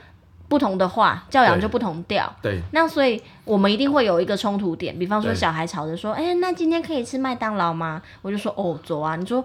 [0.48, 2.32] 不同的话，教养就不同调。
[2.42, 9.44] 对，那所以我们一定会有一个冲突点，比方说小孩吵着说：“哎、欸，那今天可以吃麦当劳吗？”我就说：“哦，走啊。”你说，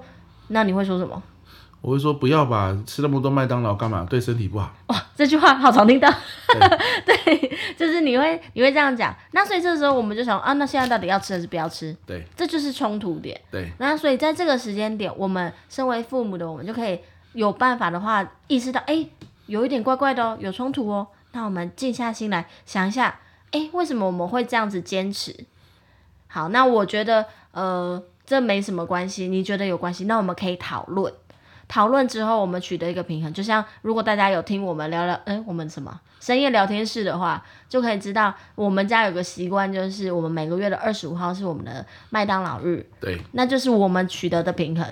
[0.49, 1.23] 那你会说什么？
[1.81, 4.07] 我会说不要吧，吃那么多麦当劳干嘛？
[4.09, 4.71] 对身体不好。
[4.89, 6.13] 哇，这句话好常听到。
[7.07, 9.15] 对， 对，就是你会你会这样讲。
[9.33, 11.97] 那所以这个时候我们就想啊，那现在到底要吃还是不要吃？
[12.07, 13.41] 对，这就是冲突点。
[13.51, 13.71] 对。
[13.79, 17.01] 那所以在这个时间点，我们身为父母的我们就可以
[17.33, 19.07] 有办法的话，意识到哎，
[19.47, 21.07] 有一点怪怪的哦，有冲突哦。
[21.33, 23.21] 那我们静下心来想一下，
[23.53, 25.47] 哎，为什么我们会这样子坚持？
[26.27, 29.29] 好，那我觉得呃，这没什么关系。
[29.29, 30.05] 你觉得有关系？
[30.05, 31.13] 那我们可以讨论。
[31.71, 33.33] 讨论之后，我们取得一个平衡。
[33.33, 42.85] 就像如果大家有听我们聊聊，哎，我们什么深夜聊天室的话，就可以知道我们家有个习惯，就是我们每个月的二十五号是我们的麦当劳日。
[43.01, 44.85] 对，那就是我们取得的平衡。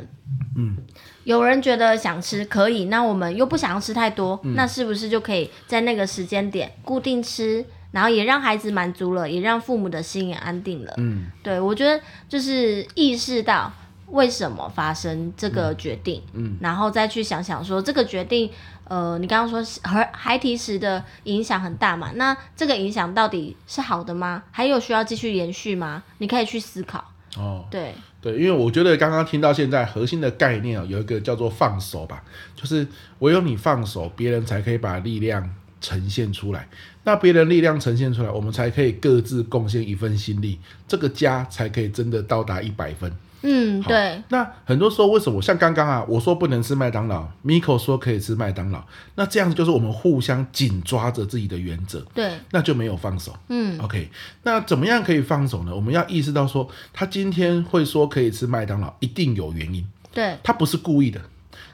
[0.57, 0.77] 嗯，
[1.25, 10.95] 有人觉得想吃可以，那我们又不想要吃太多，嗯，那是不是就可以在那个时间点固定吃，然后也让孩子满足了，也让父母的心也安定了。
[10.99, 13.73] 嗯，对，我觉得就是意识到。
[14.11, 16.23] 为什么发生这个决定？
[16.33, 18.51] 嗯，嗯，然后再去想想说这个决定，
[18.85, 22.11] 呃，你刚刚说和孩提时的影响很大嘛？
[22.15, 24.43] 那这个影响到底是好的吗？
[24.51, 26.03] 还有需要继续延续吗？
[26.19, 27.13] 你可以去思考。
[27.37, 32.25] 哦，对对，因为我觉得刚刚听到现在核心的概念有一个叫做放手吧，
[32.57, 32.87] 就是
[33.19, 35.49] 唯有你放手，别人才可以把力量
[35.81, 36.67] 呈现出来。
[37.05, 43.13] 那别人力量呈现出来，我们才可以各自贡献一份心力，这个家才可以真的到达一百分。
[43.43, 44.23] 嗯，对。
[44.31, 48.83] 那很多时候为什么像刚刚啊，我说不能吃麦当劳，Miko 说可以吃麦当劳，
[49.15, 53.37] 那这样子就是我们互相紧抓着自己的原则，对，那就没有放手。
[53.49, 54.11] 嗯，OK，
[54.43, 55.75] 那怎么样可以放手呢？
[55.75, 61.21] 我们要意识到说，他今天会说可以吃麦当劳，一定有原因，对，他不是故意的，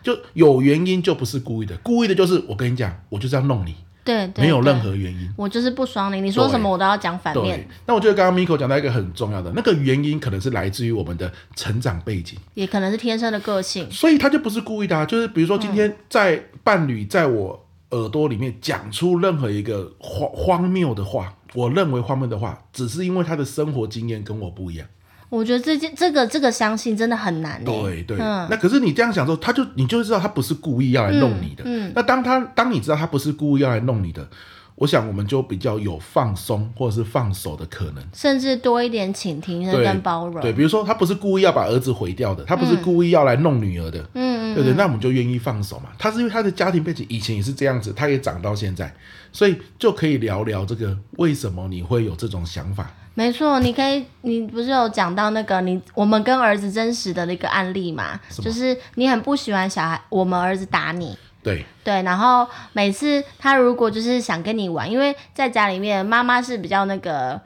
[0.03, 3.74] 就有原因就不是故意的，故意的就是我跟你讲，我就是要弄你。
[4.04, 7.66] 对，对，没有任何原因，我就是不爽你，你说什么我都要讲反面。
[7.86, 15.06] 那我觉得刚刚 Miko 讲到一个很重要的，那个原因可能是来自于我们的成长背景，也可能是天生的个性，所以他就不是故意的啊。
[15.06, 24.86] 就是比如说今天在伴侣在我耳朵里面讲出任何一个荒荒谬的话，我认为荒谬的话，只是因为他的生活经验跟我不一样。
[25.28, 27.62] 我觉得这件这个这个相信真的很难。
[27.64, 31.64] 对对、嗯，那可是你这样想说，他就你就知道他不是故意要来弄你的。
[31.64, 31.88] 嗯。
[31.88, 34.28] 嗯，那当他当你知道他不是故意要来弄你的，
[34.76, 40.40] 我想我们就比较有放松或者是放手的可能，甚至多一点倾听跟包容。
[40.40, 44.04] 对，比如说他不是故意要把儿子毁掉的，他不是故意要来弄女儿的。
[44.14, 45.90] 嗯，对对，那我们就愿意放手嘛。
[45.98, 48.94] 他是因为他的家庭背景以前也是这样子，他也长到现在，
[49.32, 52.90] 所以就可以聊聊这个为什么你会有这种想法。
[53.14, 58.20] 没错，你可以，你不是有讲到那个你我们跟儿子真实的那个案例嘛？
[58.42, 67.40] 就是你很不喜欢小孩，我们儿子打你，对对，然后每次他如果就是想跟你玩，因为在家里面妈妈是比较那个。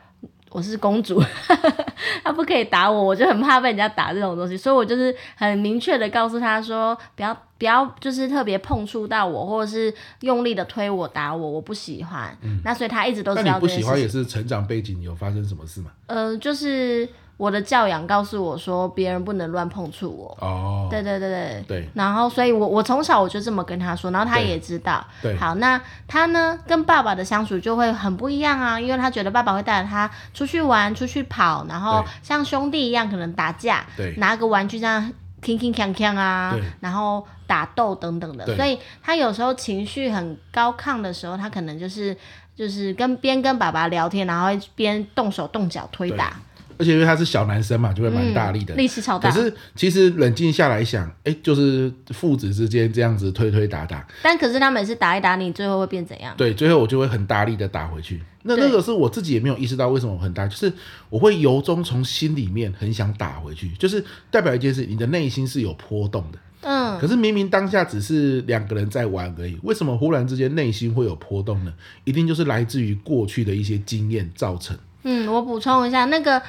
[0.51, 1.23] 我是公主，
[2.25, 12.37] 他不可以打我，我就很怕被人家打这种东西，所以我就是很明确的告诉他说，不要不要，就是特别碰触到我，或者是用力的推我打我，我不喜欢。
[12.43, 13.43] 嗯、那所以他一直都知道。
[13.43, 15.91] 那你不喜欢也是成长背景有发生什么事吗？
[16.07, 17.09] 呃，就是。
[17.39, 20.37] 我的教养告诉我说，别人不能乱碰触我。
[20.41, 21.65] 哦，对对对对。
[21.69, 21.89] 对。
[21.95, 25.03] 然后，所以我我从小我就这么跟他说，然后他也知道。
[25.23, 25.37] 对。
[25.37, 35.01] 好，那他呢，跟爸爸的相处就会很不一样啊，因为他觉得爸爸会带着他出去玩、出去跑，然后像兄弟一样可能打架，对，拿个玩具这样
[35.41, 38.45] 铿铿锵锵啊，然后打斗等等的。
[38.57, 42.17] 所以他有时候情绪很高亢的时候，他可能就是
[42.57, 46.33] 就是跟边跟爸爸聊天，然后边动手动脚推打。
[46.79, 49.31] 而且因为他是小男生嘛，就会蛮大力的，力气超大。
[49.31, 54.07] 可是其实冷静下来想，哎、欸，就是父子之间这样子推推打打。
[54.23, 56.33] 但可是他每次打一打你，最后会变怎样？
[56.37, 58.23] 对，最后我就会很大力的打回去。
[58.45, 60.73] 那那个是我自己也没有意识到为什么我很大，就是
[61.11, 66.39] 我会由衷从心里面很想打回去，就是代表一件事，你的内心是有波动的。
[66.61, 66.99] 嗯。
[67.01, 71.73] 可是明明当下只是两个人在玩而已，为什么忽然之间内心会有波动呢？
[72.05, 74.79] 一定就是来自于过去的一些经验造成。
[75.03, 76.41] 嗯，我补充一下那个。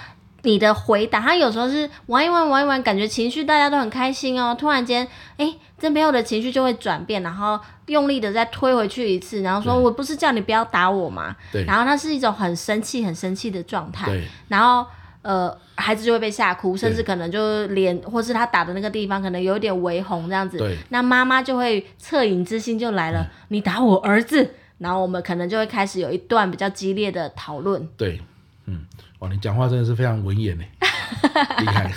[0.43, 4.55] 你的回答，他有时候是玩一玩玩一玩，感觉情绪大家都很开心哦。
[4.57, 5.05] 突然间，
[5.37, 11.63] 哎、欸，这边有的情绪就会转变，然后用力的再推回去一次，然后说：“我不是叫你不要打我吗？”对。
[11.65, 14.05] 然后他是一种很生气、很生气的状态。
[14.05, 14.23] 对。
[14.47, 14.85] 然后，
[15.21, 20.57] 呃，孩子就会被吓哭，甚至可能就脸或是他打的那个地方可能有点微红这样子。
[20.57, 20.77] 对。
[20.89, 27.85] 那妈妈就会恻隐之心就来了，嗯、你打我儿子，然后我们可能就会开始有一段比较激烈的讨论。
[27.97, 28.21] 对。
[28.65, 28.85] 嗯。
[29.19, 30.63] 哇，你讲话真的是非常文言呢，
[31.59, 31.91] 厉害。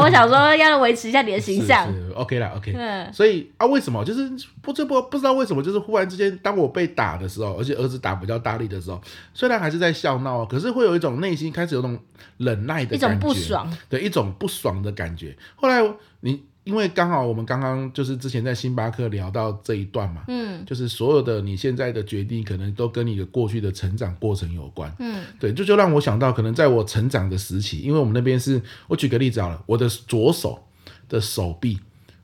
[0.00, 1.86] 我想说要维持一下你的形象。
[1.92, 2.72] 是是，OK 啦，OK。
[2.76, 3.12] 嗯。
[3.12, 4.28] 所以啊，为什么就是
[4.60, 9.00] 不这不不知道为什么，就是忽然之间，当我被打的时候，而且儿子打比较大力的时候，
[9.32, 11.98] 虽然还是在笑闹，可是会有一种内心开始有种
[12.38, 15.36] 忍耐的感觉，一种不爽，对，一种不爽的感觉。
[15.54, 15.82] 后来
[16.20, 16.42] 你。
[16.66, 30.60] 因为刚好我们刚刚就是之前在星巴克聊到这一段嘛，嗯，就是所有的你现在的决定，可能都跟你的过去的成长过程有关，嗯，对，这就，就让我想到，可能在我成长的时期，因为我们那边是，我举个例子好了，我的左手
[31.08, 31.78] 的手臂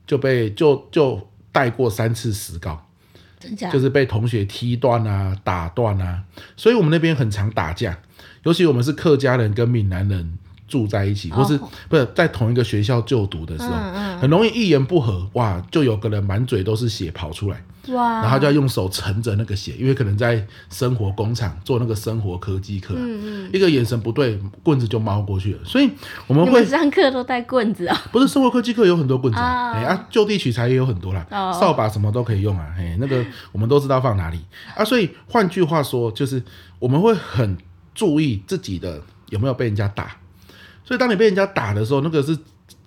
[0.05, 2.85] 就被就就带过三次石膏，
[3.39, 3.69] 真假？
[3.69, 6.21] 就是被同学踢断啊、打断啊，
[6.57, 7.97] 所以我们那边很常打架，
[8.43, 10.37] 尤其我们是客家人跟闽南人。
[10.73, 11.55] 住在一起，或是
[11.87, 25.59] 不是在同一个学校就读的时候，很容易一言不合，哇，就有个人满嘴都是血跑出来，哇，然后就要用手盛着那个血，因为可能在生活工厂做那个生活科技课、啊嗯嗯，一个眼神不对，棍子就猫过去了。
[25.63, 25.87] 所以
[26.25, 28.01] 我们会们上课都带棍子啊、哦？
[28.11, 34.39] 不是生活科技课有很多棍子哎啊，就地取材也有很多啦，哦、扫把什么都可以用啊，哎，那个我们都知道放哪里
[34.75, 34.83] 啊。
[34.83, 36.41] 所以换句话说，就是
[36.79, 37.55] 我们会很
[37.93, 40.17] 注意自己的有没有被人家打。
[40.83, 42.37] 所以，当你被人家打的时候，那个是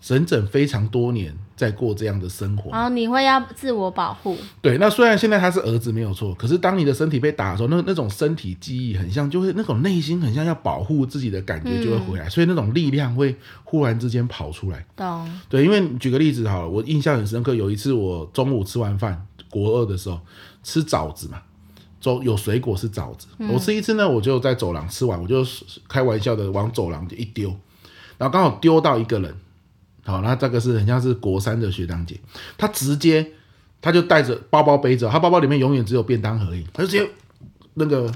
[0.00, 2.70] 整整非常多年在过这样的生活。
[2.70, 4.36] 然后你会要自我保护。
[4.60, 14.84] 对，那虽然现在他是儿子没有错，可是当你的身体被打的时候，那那种身体记忆很像，就会那种内心很像要保护自己的感觉就会回来，嗯、所以那种力量会忽然之间跑出来。
[14.94, 15.40] 懂。
[15.48, 20.20] 对，因为举个例子好了，我印象很深刻，有一次我中午吃完饭，国二的时候
[20.62, 21.40] 吃枣子嘛。
[22.22, 25.44] 有水果是枣子，嗯，我吃一次呢，我就在走廊吃完，我就
[25.88, 27.52] 开玩笑的往走廊就一丢，
[28.18, 29.34] 然后刚好丢到一个人，
[30.04, 32.18] 好，那这个是很像是国三的学长姐，
[32.56, 33.32] 她直接
[33.80, 37.10] 她就带着包包背着，她包包里面永远只有便当盒而已，她就直接
[37.74, 38.12] 那个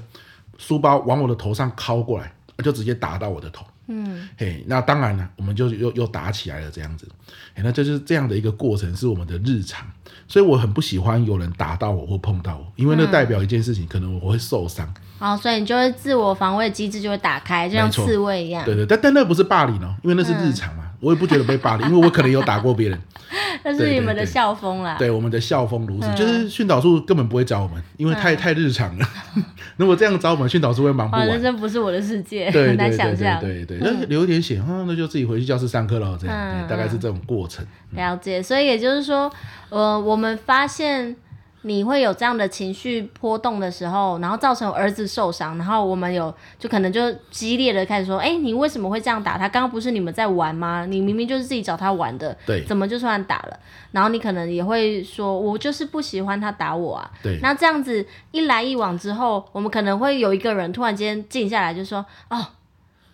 [0.59, 2.33] 书包往我的头上敲过来，
[2.65, 3.67] 就直接打到我的头。
[3.93, 7.09] 嗯，嘿，那当然了，我们就又又打起来了，这样子，
[7.55, 9.85] 嘿，那就是这样的一个过程，是我们的日常，
[10.29, 14.95] 所以我很不喜欢有人打到我或碰到我，因为那代表一件事情，嗯、可能我会受伤。
[15.21, 18.65] 哦，所以你就会自我防卫机制就会打开，就像刺猬一样。
[18.65, 22.99] 对对，但但那不是霸凌哦，因为那是日常嘛，嗯、我也不觉得被霸凌，因为我可能有打过别人。
[23.63, 24.97] 那是你们的校风啦。
[24.99, 29.07] 对，我们的校风如此，嗯、就是训导处根本不会找我们，因为太、嗯、太日常了。
[29.77, 31.27] 如果这样找我们，训导处会忙不完。
[31.27, 33.39] 人生不是我的世界，对，很难想象。
[33.39, 36.19] 对对对，那、嗯、流一点血，哈，那就自己回去教室上课了。
[36.19, 37.65] 这样、嗯，大概是这种过程。
[37.91, 39.31] 了解，所以也就是说，
[39.69, 41.15] 呃，我们发现。
[41.63, 49.49] 你会有这样的情绪波动的时候，然后造成儿子受伤，然后我们有就可能就激烈的开始说，哎，你为什么会这样打他？
[49.49, 50.87] 刚刚不是你们在玩吗？
[50.87, 53.59] 你明明就是自己找他玩的，对，怎么就算打了？
[53.93, 57.11] 然后你可能也会说，我就是不喜欢他打我啊。
[57.23, 62.47] 对，那这样子一来一往之后，我们可能会有一个人突然间静下来，就说，哦，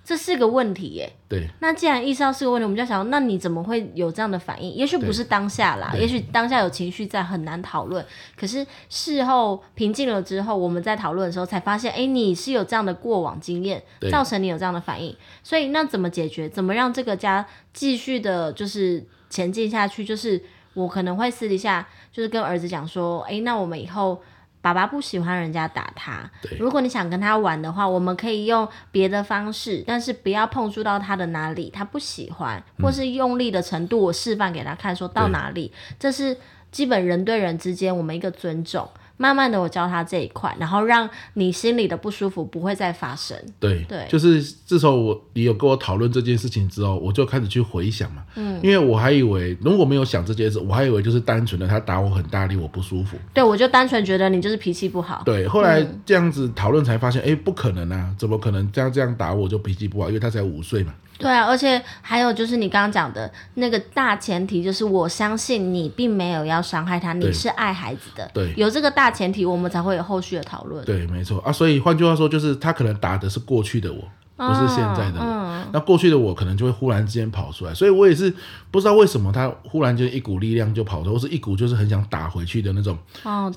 [0.07, 1.13] 这是个问题耶。
[1.29, 1.49] 对。
[1.59, 4.73] 那既然意识到是个问题，我们就想，那你怎么会有这样的反应？
[4.73, 8.07] 也许不是当下啦，也许当下有情绪在，很难讨论。
[8.37, 15.13] 可是事后平静了之后，我们在讨论的时候才发现，哎，你是有这样的过往经验，造成你有这样的反应。
[15.43, 16.49] 所以那怎么解决？
[16.49, 20.05] 怎么让这个家继续的，就是前进下去？
[20.05, 20.41] 就是
[20.75, 24.23] 我可能会私底下，就是跟儿子讲说，哎，那我们以后。
[24.67, 26.29] 爸爸不喜欢人家打他。
[26.59, 36.37] 如果你想跟他玩的话，我们可以用别的方式，但是不要碰触到他的哪里，他不喜欢，或是用力的程度，我示范给他看，说到哪里，这是
[36.73, 38.91] 基本人对人之间我们一个尊重。
[39.17, 43.37] 慢慢的，我教他这一块，然后让你心里的不舒服不会再发生。
[43.59, 48.23] 对对，就是自从我你有跟我讨论这件事情之后，我就开始去回想嘛。
[48.35, 53.17] 嗯，因为我还以为如果没有想这件事，我还以为就是单纯的他打我很大力，我不舒服。
[53.33, 55.23] 对，我就单纯觉得你就是脾气不好。
[55.25, 60.09] 对，后来这样子讨论才发现，哎、嗯，不可能啊，怎么可能这样这样打我就脾气不好？
[60.09, 60.95] 因为他才五岁嘛。
[61.19, 68.31] 对啊，而且还有就是你刚刚讲的那个大前提，就是我相信你并没有要伤害他，你是爱孩子的。
[68.35, 70.85] 对，有这个大前提，我们才会有后续的讨论。
[70.85, 71.51] 对，没错啊。
[71.51, 74.01] 所以换句话说，就是他可能打的是过去的我，
[74.37, 75.25] 不是现在的我。
[75.25, 78.33] 嗯，那过去的我可能就会忽然之间跑出来，所以我也是
[78.71, 82.99] 不知道为什么他忽然间一股力量就跑出来，或是一股就是很想打回去的那种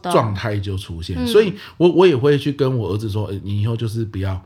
[0.04, 1.28] 状态就出现。
[1.28, 4.42] 所以我我也会去跟我儿子说，欸，你以后就是不要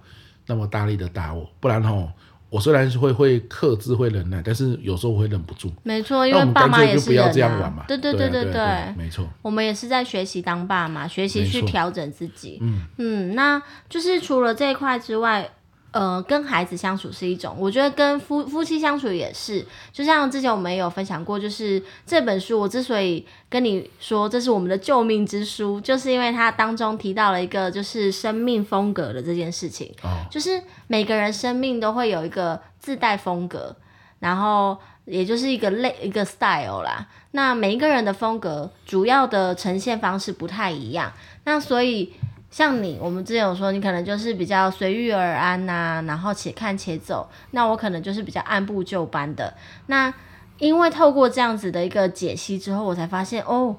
[0.47, 2.09] 那么大力的打我，不然吼。
[2.53, 5.71] 我虽然是会会克制会忍耐，但是有时候我会忍不住。
[5.81, 7.83] 没错，因为爸妈也是人、啊、不要这样玩嘛。
[7.87, 9.27] 对对对对对，没错。
[9.41, 12.59] 我们也是在学习当爸妈，学习去调整自己。
[12.61, 15.49] 嗯嗯，那就是除了这一块之外。
[15.93, 19.63] 呃，跟孩子相处是一种，我觉得跟夫夫妻相处也是。
[19.91, 29.93] 就像之前我们也有分享过，就是这本书，我之所以跟你说这是我们的救命之书，就是因为它当中提到了一个就是生命风格的这件事情。
[30.01, 30.09] 哦。
[30.31, 33.75] 就是每个人生命都会有一个自带风格，
[34.17, 34.75] 然后
[35.05, 37.07] 也就是一个类一个 style 啦。
[37.33, 42.11] 那每一个人的风格主要的呈现方式不太一样，那所以。
[42.53, 47.27] 像你，我们之前有说，你可能就是比较随遇而安呐、然后且看且走。
[47.49, 49.51] 那我可能就是比较按部就班的。
[49.87, 50.13] 那
[50.59, 53.75] 因为透过这样子的一个解析之后，我才发现哦，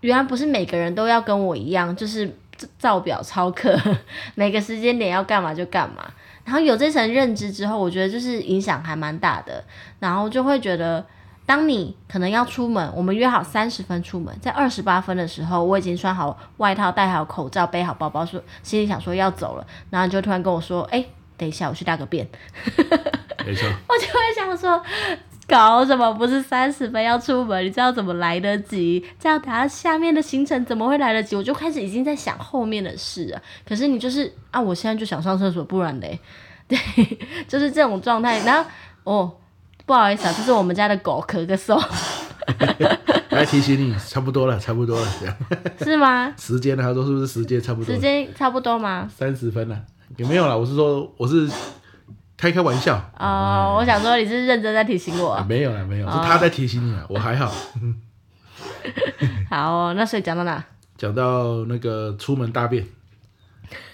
[0.00, 2.36] 原来不是每个人都要跟我一样，就是
[2.80, 3.78] 照表操课，
[4.34, 6.10] 每个时间点要干嘛就干嘛。
[6.44, 9.62] 然后有这层认知之后，我觉得就是影响还蛮大的。
[10.00, 11.06] 然后就会觉得。
[11.50, 22.24] 当你可能要出门，我们约好三十分出门，在二十八分的时候，我已经穿好外套、戴好口罩、背好包包，说心里想说要走了，然后你就突然跟我说：“哎、欸，等一下，我去大个便。”
[23.44, 24.80] 没错，我就会想说，
[25.48, 26.14] 搞什么？
[26.14, 29.04] 不是三十分要出门，你知道怎么来得及？
[29.18, 31.34] 这样等下下面的行程怎么会来得及？
[31.34, 33.42] 我就开始已经在想后面的事了。
[33.68, 36.20] 可是你就是啊，我现在就想上厕所，不然嘞，
[36.68, 36.78] 对，
[37.48, 38.38] 就是这种状态。
[38.44, 38.70] 然后
[39.02, 39.32] 哦。
[39.90, 41.76] 不好意思啊，这是我们家的狗咳个嗽。
[43.30, 45.36] 来提醒你，差不多了，差不多了，这样。
[45.80, 46.32] 是吗？
[46.38, 46.82] 时间呢？
[46.84, 47.92] 他说是不是时间差不多？
[47.92, 49.08] 时间差不多吗？
[49.12, 49.76] 三十分了，
[50.16, 50.56] 有没有啦？
[50.56, 51.50] 我是说，我是
[52.36, 53.02] 开开玩笑。
[53.18, 55.32] 哦，我想说你是认真在提醒我。
[55.32, 57.52] 啊、没有了，没有，是他在提醒你啊，我还好。
[59.50, 60.64] 好、哦，那所以讲到哪？
[60.96, 62.86] 讲到那个出门大便。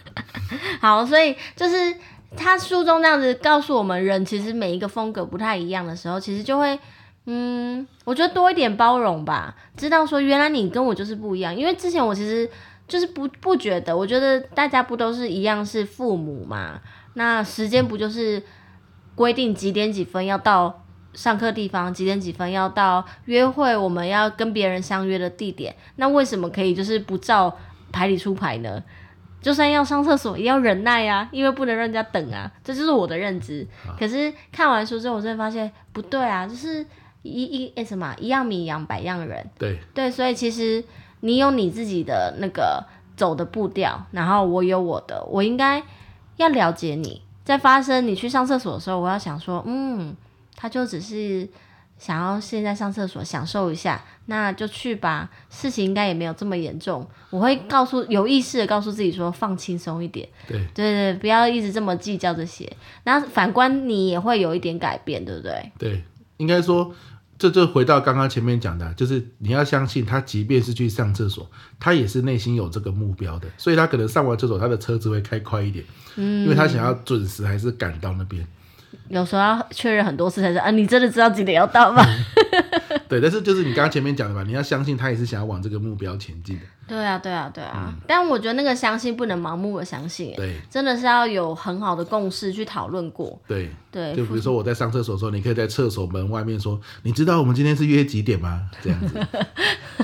[0.78, 1.96] 好，所以就是。
[2.34, 6.78] 他书中那样子告诉我们，人其实每一个风格不太一样的时候，其实就会，
[7.26, 11.54] 嗯，我觉得多一点包容吧，知道说原来你跟我就是不一样。
[11.54, 12.48] 因为之前我其实
[12.88, 16.80] 就是不不觉得，我觉得大家不都是一样是父母嘛，
[17.14, 18.42] 那时间不就是
[19.14, 20.84] 规定几点几分要到
[21.14, 27.56] 上课地方，几点几分要到约会，我们要跟别人相约的地点，那为什么可以就是不照
[27.90, 28.82] 牌理出牌呢？
[29.46, 33.64] 就算要上厕所也要忍耐呀、啊，因为不能让人家等啊，这就是我的认知。
[33.96, 36.84] 可是看完书之后，我真的发现不对啊，就是
[37.22, 39.48] 一一诶什么一样米养百样人。
[39.56, 40.82] 对对，所以其实
[41.20, 42.84] 你有你自己的那个
[43.16, 45.80] 走的步调，然后我有我的，我应该
[46.38, 47.22] 要了解你。
[47.44, 50.16] 在发生你去上厕所的时候，我要想说，嗯，
[50.56, 51.48] 他就只是。
[51.98, 55.28] 想要现在上厕所享受一下，那就去吧。
[55.48, 57.06] 事情应该也没有这么严重。
[57.30, 60.28] 我会告诉有意识的告诉自己说，放轻松一点。
[60.46, 62.70] 对对对，不要一直这么计较这些。
[63.04, 65.72] 那反观你也会有一点改变，对不对？
[65.78, 66.04] 对，
[66.36, 66.94] 应该说，
[67.38, 71.48] 这就回到刚刚前面讲的，就是你要相信他，即便是去上厕所，
[71.78, 73.48] 他也是内心有这个目标的。
[73.56, 75.84] 所以他可能上完厕所，他的车子会开快一点，
[76.16, 78.46] 嗯，因为他想要准时还是赶到那边。
[79.08, 80.70] 有时候要确认很多次才知道啊！
[80.70, 82.02] 你真的知道几点要到吗？
[83.08, 86.62] 对，但是就是你刚刚前面讲的吧，你要相信他也是想要往这个目标前进的。
[86.88, 87.86] 对啊，对啊，对啊。
[87.88, 93.40] 嗯、但我觉得那个相信不能盲目的相信，对，真的是要有很好的共识去讨论过。
[93.48, 99.18] 对对，就比如说我在上厕所的时候，你可以在厕所门外面说：“你知道我们今天是约几点吗？”这样子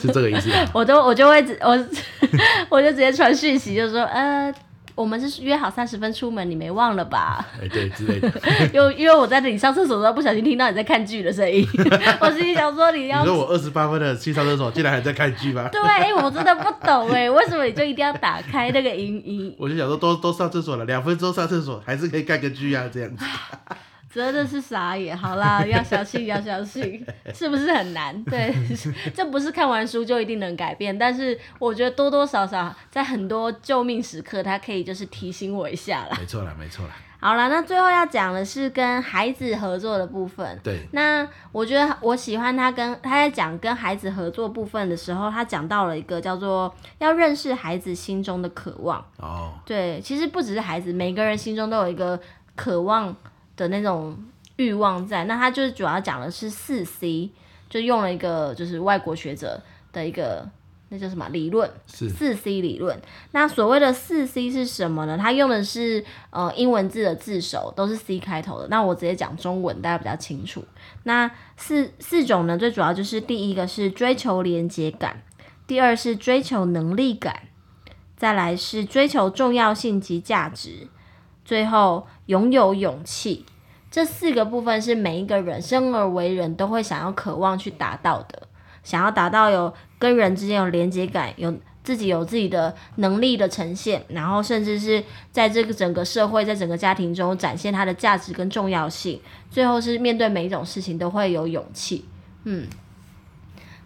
[0.01, 0.51] 是这个意思。
[0.75, 1.87] 我都我就会我
[2.69, 4.53] 我就直接传讯息，就说呃。
[4.95, 7.45] 我们是约好三十分出门，你没忘了吧？
[7.63, 8.31] 哎，对，之类的。
[8.73, 11.67] 因为因为我在这里上厕所的时候，不小心听到你在看剧的声音，
[12.21, 13.21] 我心里想说你要。
[13.21, 15.69] 你说我二十八分的去上厕所，竟然还在看剧吗？
[15.73, 19.55] 对，哎，我真的不懂哎，为什么你就一定要打开那个音音？
[19.59, 23.25] 我就想说都，都都上厕所了，两分钟上厕所，还是可以看个剧啊，这样子。
[24.13, 27.03] 真的是傻眼，好啦， 要相信，要相信，
[27.33, 28.23] 是不是很难？
[28.25, 28.55] 对，
[29.15, 36.17] 这不是看完书就一定能改变，但是我觉得多多少少在很多救命时刻，他可以就是提醒我一下啦。
[36.19, 36.93] 没错啦，没错啦。
[37.19, 40.59] 好啦，那最后要讲的是跟孩子合作的部分。
[40.63, 40.81] 对。
[40.91, 48.99] 那我觉得我喜欢他跟他在讲跟孩子合作部分的时候，他讲到了一个叫做要认识孩子心中的渴望。
[49.19, 49.53] 哦。
[49.65, 52.21] 对，其实不只是孩子，每个人心中都有一个
[52.57, 53.15] 渴望。
[53.57, 54.17] 的那种
[54.57, 57.31] 欲望在，那他就是主要讲的是四 C，
[57.69, 59.61] 就用了一个就是外国学者
[59.93, 60.49] 的一个
[60.89, 63.01] 那叫什么理论，是四 C 理论。
[63.31, 65.17] 那所谓的四 C 是什么呢？
[65.17, 68.69] 他用的是呃英文字的字首都是 C 开头的。
[68.69, 70.63] 那我直接讲中文，大家比较清楚。
[71.05, 75.23] 那四四种呢，最主要就是第一个是追求连接感，
[75.67, 77.49] 第二是追求能力感，
[78.17, 80.89] 再来是追求重要性及价值。
[81.45, 83.45] 最后，拥有勇气，
[83.91, 88.49] 这四个部分是每一个人生而为人都会想要、渴望去达到的。
[88.83, 99.21] 想要达到有跟人之间有连接感，有自己有自己的能力的呈现，然后甚至是在这个整个社会、在整个家庭中展现它的价值跟重要性。
[99.51, 102.05] 最后是面对每一种事情都会有勇气。
[102.45, 102.67] 嗯。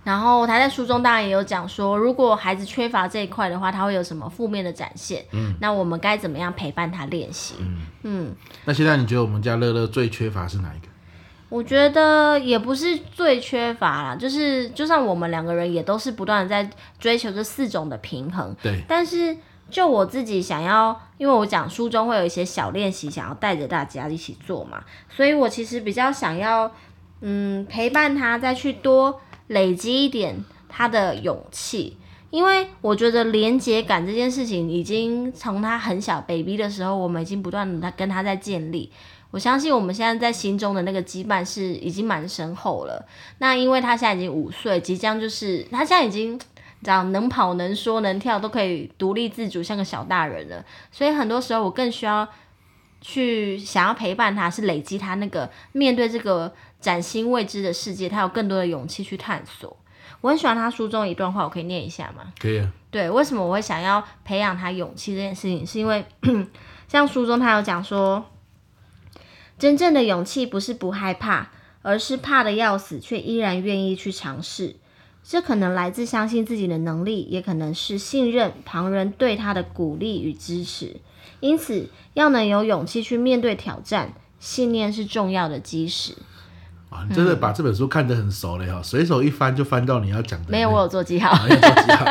[0.07, 5.25] 然后他在书中当然也有讲说，如果孩子缺乏这一块的话，他会有什么负面的展现？
[5.33, 7.57] 嗯，那我们该怎么样陪伴他练习？
[7.59, 8.35] 嗯嗯。
[8.67, 10.87] 那现在你觉得我们家乐乐最缺乏是哪一个？
[11.49, 18.55] 我觉得也不是最缺乏啦，就是就算我们两个人也都是不断的在追求这四种的平衡。
[18.63, 18.85] 对。
[18.87, 19.37] 但是
[19.69, 26.71] 就我自己想要，因为我讲书中会有一些小练习，想要带着大家一起做嘛，所以我其实比较想要，
[27.23, 29.21] 嗯，陪伴他再去多。
[29.49, 31.97] 累积一点他的勇气，
[32.31, 38.91] 因为我觉得连结感这件事情，已经从他很小 baby 的时候，我们已经不断的跟他在建立。
[39.31, 43.07] 我相信我们现在在心中的那个羁绊是已经蛮深厚了。
[43.39, 46.39] 那因为他现在已经五岁，即将就是他现在已经，
[46.83, 50.65] 这样能跑能说能跳，都可以独立自主，像个小大人了。
[50.91, 52.27] 所以很多时候我更需要
[53.01, 56.53] 去想要陪伴他，是累积他那个面对这个。
[56.81, 59.77] 崭新未知的世界，他有更多的勇气去探索。
[60.21, 62.33] 我很喜欢他书中一段话，我可以念一下吗？
[62.39, 62.73] 可以啊。
[62.91, 66.05] 对，为什么我会想要培养他勇气这件事情，是因为
[66.89, 68.25] 像书中他有讲说，
[69.59, 71.51] 真正的勇气不是不害怕，
[71.83, 74.77] 而是怕的要死却依然愿意去尝试。
[75.23, 81.01] 这可能来自相信自己的能力，也可能是信任旁人对他的鼓励与支持。
[81.41, 86.17] 因此，要能有勇气去面对挑战，信念是重要的基石。
[86.89, 90.51] 啊，你真的把这本书看得很熟了哈，随、嗯、手一翻就翻到你要讲的。
[90.51, 91.31] 没有，我有做记号。
[91.31, 92.05] 啊、有做记号。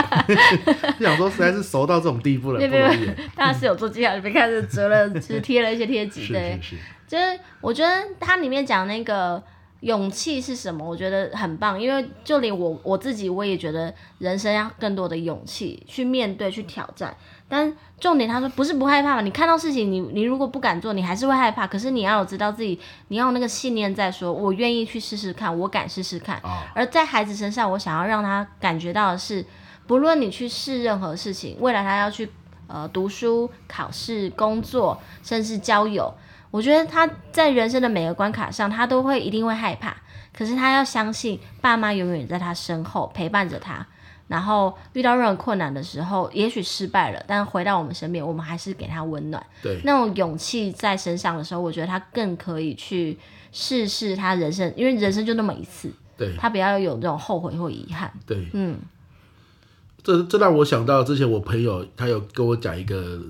[1.00, 2.60] 就想说，实在是熟到这种地步了。
[2.60, 6.28] 对对对，当然是有做记号，你别看着折了，是贴了一些贴纸。
[6.34, 9.42] 对，是是是就是我觉得它里面讲那个
[9.80, 17.16] 勇气是什么，我觉得很棒，因为就连我我自己，我也觉得人生要更多的勇气去面对、去挑战。
[17.48, 19.22] 但重点，他说不是不害怕嘛？
[19.22, 21.68] 你看到事情，你你如果不敢做，你还是会害怕。
[21.68, 22.80] 可是你要有知道自己，
[23.10, 26.38] 你要有那个信念，在说，我愿意去试试看，我敢试试看。
[26.44, 26.64] 哦。
[26.74, 29.46] 而在孩子身上，我想要让他感觉到的是，
[29.86, 32.30] 不论你去试任何事情，未来他要去
[32.68, 36.12] 呃读书、考试、工作，甚至交友，
[36.50, 39.96] 我觉得他在人生的每个关卡上，他都会一定会害怕。
[40.36, 43.86] 可是他要相信，爸妈永远在他身后陪伴着他。
[44.28, 49.46] 然后遇到任何困难的时候，也许失败了，但回到我们身边，我们还是给他温暖。
[49.62, 53.18] 对，那种勇气在身上的时候，我觉得他更可以去
[53.52, 55.92] 试试他人生，因为人生就那么一次。
[56.18, 58.12] 对，他不要有这种后悔或遗憾。
[58.26, 58.80] 对，嗯，
[60.02, 63.22] 这这让我想到之前我朋友他有跟我讲一个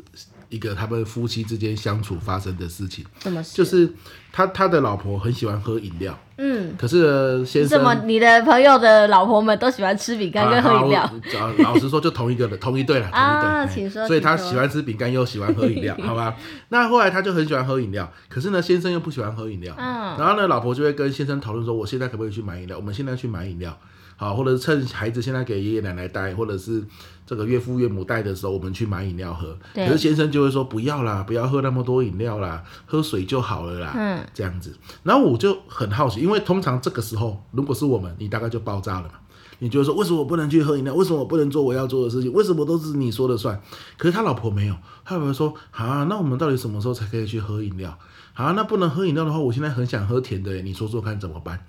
[0.50, 3.04] 一个他们夫妻之间相处发生的事情。
[3.20, 3.58] 什么事？
[3.58, 3.94] 就是
[4.32, 6.18] 他他的老婆很喜欢喝饮料。
[6.38, 11.10] 嗯，可是先生，怎么你的朋友的老婆们都喜欢吃饼干跟喝饮料？
[11.60, 13.50] 老实说，就同一个的，同一对了，同一对。
[13.50, 14.06] 啊，请说。
[14.08, 16.36] 所以他喜欢吃饼干，又喜欢喝饮料， 好吧？
[16.70, 19.74] 那后来他就很喜欢喝饮料，可是呢，先生又不喜欢喝饮料。
[19.78, 20.18] 嗯。
[20.18, 22.78] 然后呢，老婆就会跟先生讨论说：“我现在可不可以去买饮料？
[22.78, 23.78] 我们现在去买饮料。”
[24.18, 26.84] 好，或者是趁孩子现在给爷爷奶奶带，或者是
[27.26, 29.58] 这个岳父岳母带的时候，我们去买饮料喝。
[29.74, 33.94] 对可是先生就会说不要啦，不要喝那么多饮料啦，喝水就好了啦。
[33.96, 34.76] 嗯，这样子。
[35.04, 39.16] 然后我就很好奇，因为通常这个时候，如果是我们，你大概就爆炸了嘛。
[39.60, 40.94] 你觉得说，为什么我不能去喝饮料？
[40.94, 42.32] 为什么我不能做我要做的事情？
[42.34, 43.62] 为什么都是你说了算？
[43.98, 47.98] 可是他老婆没有，他老婆说啊，那我们到底什么时候才可以去喝饮料？
[48.34, 51.66] 啊，那不能喝饮料的话，我现在很想喝甜的，你说说看怎么办？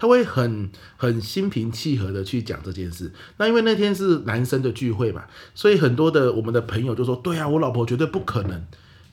[0.00, 3.12] 他会很很心平气和的去讲这件事。
[3.36, 5.24] 那因为那天是男生的聚会嘛，
[5.54, 8.66] 所以很多的我们的朋友就说：“对啊，我老婆绝对不可能。”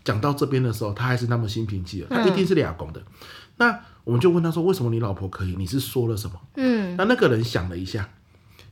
[0.06, 3.02] 讲到这边的时候，他还是那么心平气和，他一定是俩公的。
[3.02, 3.06] 嗯、
[3.58, 5.54] 那我们就问他说：“为什么你老婆可以？
[5.58, 8.10] 你是说了什么？”嗯，那那个人想了一下，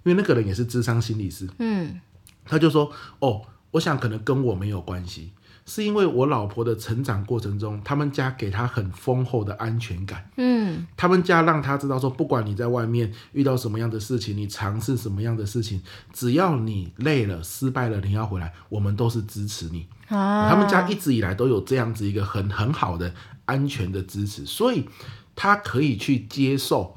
[0.04, 1.46] 因为那个人也是智商心理师。
[1.60, 2.00] 嗯，
[2.46, 2.90] 他就说
[3.20, 3.42] ：“哦，
[3.72, 5.34] 我想可能跟我没有关系。”
[5.66, 10.30] 是因为我老婆的成长过程中，他们家给她很丰厚的安全感。
[10.38, 15.82] 嗯，他们家让她知道说，不管你在外面遇到什么样的事情，你尝试什么样的事情，
[16.14, 19.88] 只要你累了、失败了，你要回来，我们都是支持你。
[20.08, 23.12] 啊，他们家一直以来都有这样子一个很很好的
[23.46, 24.88] 安全的支持，所以
[25.36, 26.96] 她可以去接受。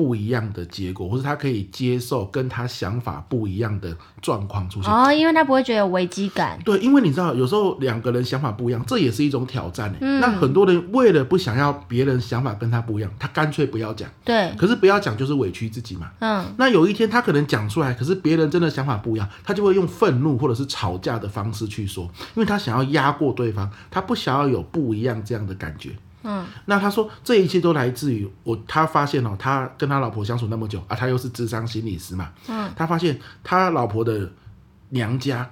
[0.00, 6.58] 不一样的结果，或是他可以接受跟他想法不一样的状况出现哦，因为他不会觉得有危机感。
[6.64, 9.94] 对，因为你知道，有时候两个人想法不一样，这也是一种挑战。
[10.00, 14.08] 嗯，那很多人为了不想要别人想法跟他不一样，他干脆不要讲。
[14.24, 16.10] 对，可是不要讲就是委屈自己嘛。
[16.20, 25.90] 嗯，那有一天他可能讲出来，可是别人真的想法不一样，他就会用愤怒或者是吵架的方式去说，因为他想要压过对方，他不想要有不一样这样的感觉。
[26.22, 34.30] 嗯，那他说这一切都来自于我，他发现哦，他跟他老婆相处那么久啊，他又是智商心理师嘛，嗯，他发现他老婆的
[34.90, 35.50] 娘家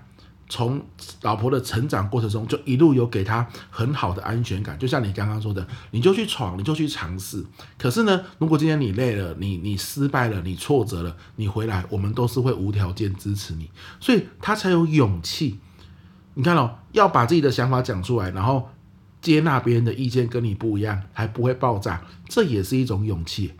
[0.48, 0.80] 从
[1.22, 7.42] 老婆的成长过程中就一路有给他很好的安全感，就像你刚刚说的，你就去闯，你就去尝试。
[7.78, 15.58] 可是呢，如果今天你累了，你你失败了，你挫折了，你回来，我们都是会无条件支持你，所以他才有勇气。
[16.34, 18.68] 你看哦，要把自己的想法讲出来，然后。
[19.28, 23.52] 接纳别人的意见跟你不一样，还不会爆炸，这也是一种勇气，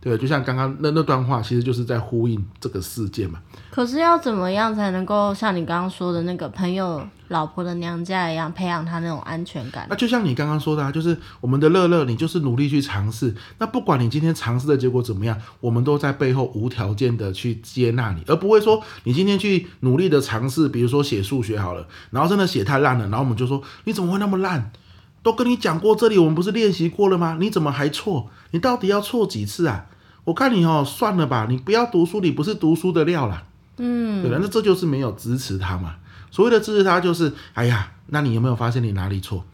[0.00, 3.40] 对，就像刚刚那那段话，其实就是在呼应这个事件嘛。
[3.70, 9.86] 可是要怎么样才能够像你刚刚说的那个朋友老婆的娘家一样，培养他那种安全感？
[9.90, 13.34] 那就像你刚刚说的啊，就是我们的乐乐，你就是努力去尝试。
[13.58, 24.70] 那不管你今天尝试的结果怎么样，我们都在背后无条件的去接纳你，而不会说你今天去努力的尝试，比如说写数学好了，然后真的写太烂了，然后我们就说你怎么会那么烂？
[25.26, 27.36] 都跟你讲过，这里我们不是练习过了吗？
[27.40, 28.30] 你怎么还错？
[28.52, 29.86] 你到底要错几次啊？
[30.22, 33.42] 我看你哦，算了吧，你不要读书，你不是读书的料啦。
[33.78, 34.38] 嗯，对吧？
[34.40, 35.96] 那这就是没有支持他嘛。
[36.30, 39.44] 所谓的支持他，就是哎呀，那你有没有发现你哪里错？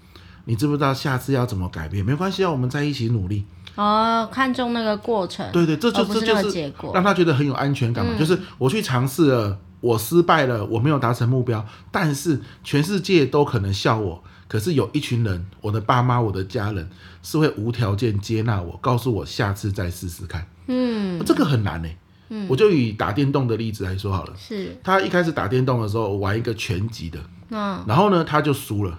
[0.45, 2.05] 你知不知道下次要怎么改变？
[2.05, 3.47] 没关系啊，我们在一起努力。
[3.77, 5.51] 哦，看重那个过程。
[5.53, 8.13] 对对，这就这就是让他觉得很有安全感嘛。
[8.15, 14.23] 嗯、就是我去尝试了，我失败了，我没有达成目标，但是全世界都可能笑我。
[14.53, 16.87] 可是有一群人，我的爸妈、我的家人
[17.23, 20.47] 是会无条件接纳我，告诉我下次再试试看。
[20.67, 21.89] 嗯，这个很难呢。
[22.29, 24.35] 嗯，我就以打电动的例子来说好了。
[24.37, 28.99] 是，他一开始打电动的时候，我玩一个拳击的，嗯，然后呢，他就输了。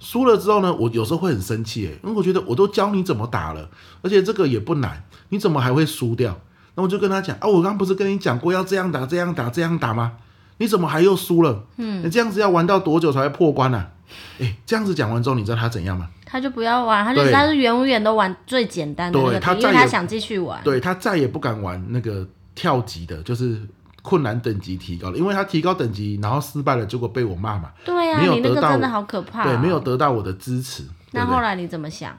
[0.00, 3.70] 输了之后呢，我有时候会很生气，哎，因为我觉得我都教你怎么打了，
[4.02, 6.40] 而且这个也不难，你怎么还会输掉？
[6.74, 10.14] 那我就跟他讲啊，我刚刚不是跟你讲过要这样打、这样打、这样打吗？
[10.56, 11.66] 你怎么还又输了？
[11.76, 13.78] 嗯，你这样子要玩到多久才会破关呢？
[13.78, 13.90] 啊？
[14.38, 16.08] 哎，这样子讲完之后，你知道他怎样吗？
[16.24, 20.60] 他就不要玩，他就他是永远都玩最简单的那个，他因为他想继续玩。
[20.62, 23.58] 对他再也不敢玩那个跳级的，就是
[24.02, 27.70] 困难等级提高了，因为他提高等级，然后失败了，结果被我骂嘛。
[27.84, 29.44] 对呀、啊，没有得到，你那个真的好可怕、哦。
[29.44, 30.84] 对，没有得到我的支持。
[31.12, 32.14] 那后来你怎么想？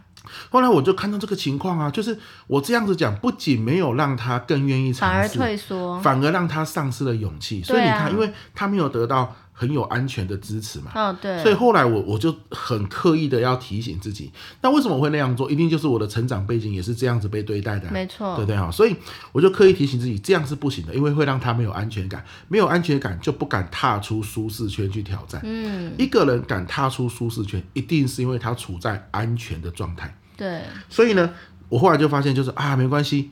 [0.49, 2.17] 后来我就看到这个情况啊，就是
[2.47, 7.61] 我这样子讲，不仅没有让他更愿意尝试，反而退缩，反而让他丧失了勇气。
[7.61, 9.35] 所以你看，啊、因为他没有得到。
[9.59, 14.31] 很有安全的支持嘛，哦对，所以后来我我就很刻意的要提醒自己，
[14.61, 15.51] 那为什么会那样做？
[15.51, 18.71] 一定就是我的成长背景也是这样子被对待的，没错，对不对哈？
[18.71, 18.95] 所以
[19.33, 25.41] 我就刻意提醒自己，这样是不行的，因为会让他没有安全感，没有安全感就不敢踏出舒适圈去挑战。
[25.43, 30.17] 嗯，一个人敢踏出舒适圈，一定是因为他处在安全的状态。
[30.37, 31.33] 对，所以呢，
[31.67, 33.31] 我后来就发现，就是啊，没关系。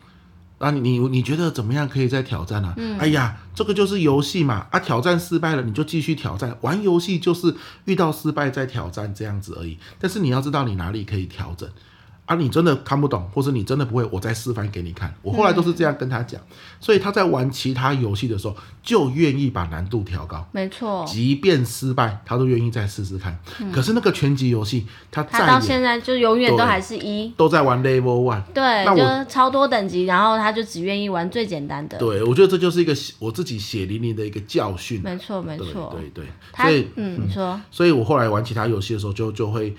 [0.58, 2.70] 啊，你你你觉得怎么样可以再挑战呢？
[2.70, 2.74] 啊？
[2.78, 7.56] 嗯，哎呀，这个就是游戏嘛，啊，挑战失败了你就继续挑战，玩游戏就是
[7.86, 9.78] 遇到失败再挑战这样子而已。
[10.00, 11.70] 但是你要知道你哪里可以调整，
[12.28, 15.14] 啊，你真的看不懂，或是你真的不会，我再示范给你看。
[15.22, 20.46] 我后来都是这样跟他讲，嗯、所以他在玩其他游戏的时候，就愿意把难度调高。
[20.52, 23.40] 没错，即便失败，他都愿意再试试看。
[23.62, 28.44] 嗯、可是那个拳击游戏，他再他到现在就永远都还是一，都在玩 Level One。
[28.54, 31.98] 对，那我就超多等级，然后他就只愿意玩最简单的。
[31.98, 35.02] 对，我觉得这就是一个我自己血淋淋的一个教训。
[35.02, 36.26] 没错，没错，对对
[36.58, 39.74] 所以，嗯，你说，所以我后来玩其他游戏的时候就，就就会。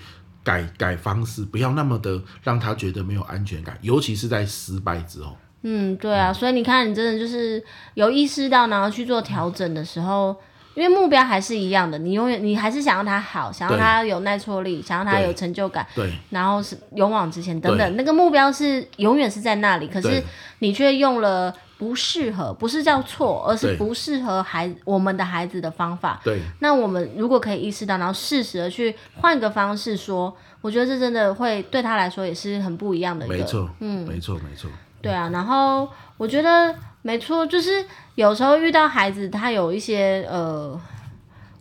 [0.49, 5.37] 改改方式，不要那么的让他觉得没有安全感，尤其是在失败之后。
[5.61, 10.35] 嗯，对啊，所以你看，你真的就是有意识到，然后去做调整的时候，
[10.75, 20.23] 因为目标还是一样的，你永远你还是想要他好，想要他有耐挫力，想要他有成就感，对，然后是勇往直前等等，那个目标是永远是在那里，可是
[20.59, 21.53] 你却用了。
[21.79, 26.19] 不适合，不是叫错，而是不适合孩我们的孩子的方法。
[26.25, 33.37] 对，那我们如果可以意识到，然后适时的去换个方式说，我觉得这真的会对他来说也是很不一样的一个。
[33.37, 34.69] 没错，嗯，没错，没错。
[35.01, 37.85] 对啊，然后我觉得没错，就是
[38.15, 40.79] 有时候遇到孩子，他有一些呃。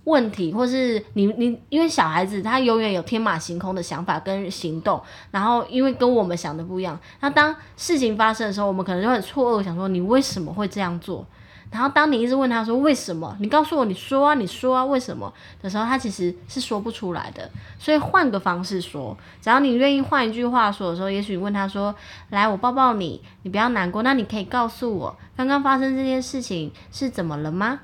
[0.04, 4.98] 问题，或是你你，因为小孩子他永远有天马行空的想法跟行动，
[5.30, 11.26] 然后因为跟我们想的不一样，那当事情发生的时候，我们可能就很错愕，想说你为什么会这样做？
[11.70, 13.36] 然后当你一直问他说为什么？
[13.40, 17.50] 你告诉我，你说啊，你说啊，为什么的时候，他其实是说不出来的。
[17.78, 21.94] 所以换个方式说，只要你愿意换一句话说的时候，也许你问他说
[22.30, 27.80] ：“来，我抱抱你，你不要难过。”那你可以告诉我，刚刚发生这件事情是怎么了吗？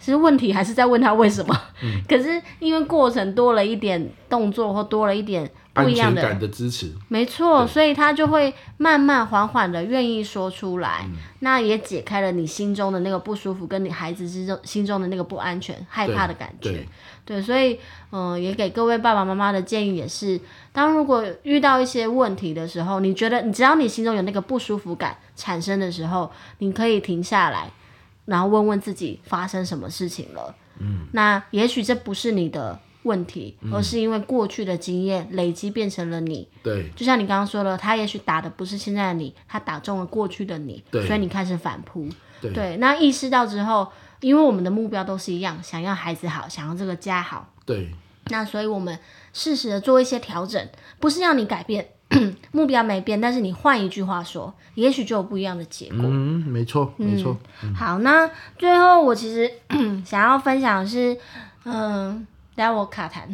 [0.00, 1.54] 其实问题还是在问他为什么，
[2.08, 16.72] 可是因为过程多了一点动作或多了一点，安全感的支持，没错，所以他就会慢慢缓缓的愿意说出来，嗯、那也解开了你心中的那个不舒服，跟你孩子之中心中的那个不安全、害怕的感觉。
[16.72, 16.88] 对，
[17.24, 17.74] 对，所以
[18.10, 20.40] 嗯、呃，也给各位爸爸妈妈的建议也是，
[20.72, 27.70] 当如果遇到一些问题的时候，你觉得你只要你心中有那个不舒服感产生的时候，你可以停下来。
[28.26, 36.48] 然后问问自己发生什么事情了，嗯，那也许这不是你的问题，嗯、而是因为过去的经验累积变成了你。
[36.62, 42.08] 对，就像你刚刚说了，他也许打的不是现在的你，他打中了过去的你，对，所以你开始反扑。
[42.40, 43.88] 对，对，那意识到之后，
[44.20, 47.52] 因为我们的目标都是一样，想要孩子好，想要这个家好。
[47.64, 47.90] 对，
[48.26, 48.98] 那所以我们
[49.32, 51.88] 适时的做一些调整，不是让你改变。
[52.50, 56.00] 目标没变，但是你换一句话说，也许就有不一样的结果。
[56.02, 57.38] 嗯，没错，没错。
[57.62, 58.28] 嗯、好，那
[58.58, 59.48] 最后我其实
[60.04, 61.16] 想要分享的是，
[61.64, 62.26] 嗯，
[62.60, 63.26] 等我卡痰。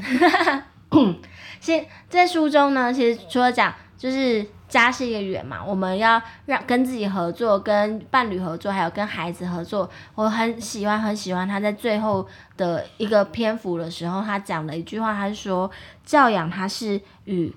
[1.60, 9.90] 现在书中呢，其实除了讲就是家是一个圆嘛，我们要让跟自己合作，跟伴侣合作，还有跟孩子合作。
[10.14, 15.70] 我很喜欢很喜欢他在最后的一个篇幅的时候，他讲了一句话，他说
[16.04, 17.54] 教养他是与。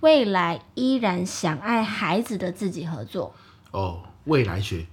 [0.00, 3.34] 未来依然想爱孩子的自己合作
[3.70, 4.86] 哦，未来学，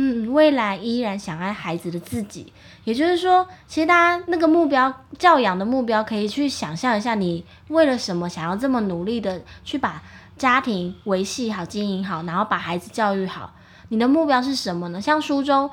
[0.00, 2.52] 嗯，未来依然想爱孩子的自己，
[2.84, 10.00] 也就是说，其实大家那个目标，教养的目标，可以去想象一下，你为了什么想要这么努力的去把
[10.36, 13.52] 家庭维系好、经营好，然后把孩子教育好，
[13.88, 15.00] 你的目标是什么呢？
[15.00, 15.68] 像书中。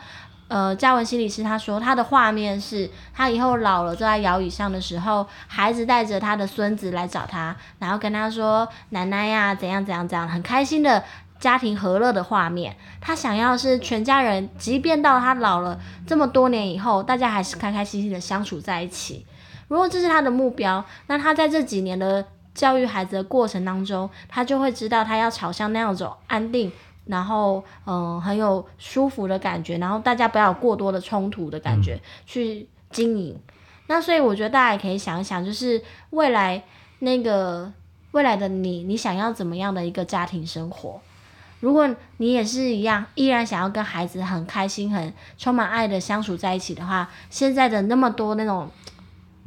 [0.47, 11.03] 呃，嘉文心理师他说，他的画面是他以后老了坐在摇椅上的时候，孩子带着他的孙子来找他，然后跟他说：“奶奶呀，怎样怎样怎样，很开心的
[11.45, 19.25] 家庭和乐的画面。”他想要是全家人，即便到他老了这么多年以后，大家还是开开心心的相处在一起。
[19.67, 22.25] 如果这是他的目标，那他在这几年的
[22.55, 26.71] 教育孩子的过程当中，他就会知道他要朝向那样走安定。
[27.05, 33.39] 然后，嗯、呃，很有舒服的感觉，然后大家不要有过多的冲突的感觉、嗯、去经营。
[33.85, 35.79] 那所以我觉得大家也可以想一想，就是
[36.09, 36.63] 未来
[36.99, 37.71] 那个
[38.09, 40.99] 未来的你，你想要怎么样的一个家庭生活？
[41.65, 48.69] 如果你也是一样，依然想要跟孩子很开心、很充满爱的相处在一起的话，现在的那么多那种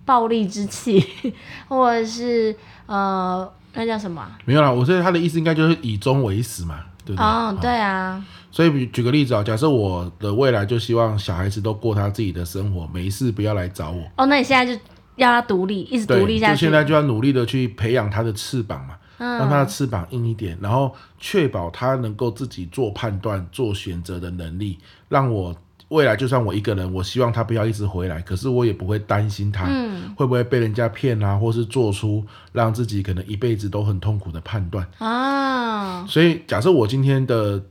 [0.05, 1.01] 暴力之气，
[1.69, 2.53] 或者是
[2.87, 4.29] 呃，那叫什么？
[4.45, 6.81] 没有啦，我觉得他的意思应该就是以终为始嘛。
[7.05, 14.03] 对不对哦，对啊，所以举个例子啊，假设我的未来就希望小孩子都过他自己的生活，没事不要来找我。
[14.16, 14.79] 哦，那你现在就
[15.14, 16.53] 要他独立，一直独立下去。
[16.53, 25.55] 就现在就要努力的去培养他的翅膀嘛，嗯、让他的翅膀硬一点，然后确保他能够自己做判断、做选择的能力，让我。
[25.89, 29.64] 未来就算我一个人，我希望他不要一直回来，可是我也不会担心他
[30.14, 36.05] 会不会被人家骗啊，或是做出让自己可能一辈子都很痛苦的判断啊。
[36.07, 37.62] 所以假设我今天的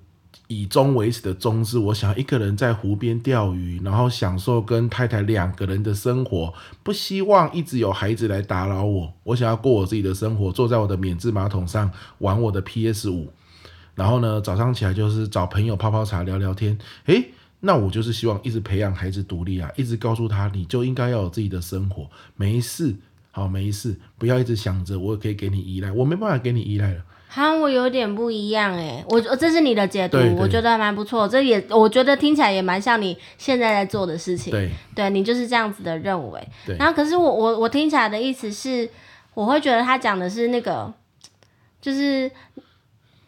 [0.48, 9.14] 以终为始的宗旨，我想一个人在湖边钓鱼，然后享受跟太太两个人的生活，不希望一直有孩子来打扰我。
[9.24, 13.32] 我想要过我自己的生活，坐在我的免治马桶上玩我的 PS 五，
[13.96, 16.78] 然后呢，早上起来就是找朋友泡泡茶聊聊天。
[17.08, 22.96] 诶，那我就是希望一直培养孩子独立啊，一直告诉他，你就应该要有自己的生活，没事，
[23.32, 27.04] 好，没事，不要一直想着我可以给你依赖，我没办法给你依赖了。
[27.28, 31.28] 哈，我有点不一样哎，我这是你的解读，我觉得还蛮不错。
[31.28, 34.52] 这也我觉得听起来也蛮像你现在在做的事情。
[34.52, 36.48] 对，对你就是这样子的认为。
[36.66, 36.76] 对。
[36.78, 38.90] 然后可是我我我听起来的意思是，
[39.34, 40.94] 我会觉得他讲的是那个，
[41.82, 42.32] 就是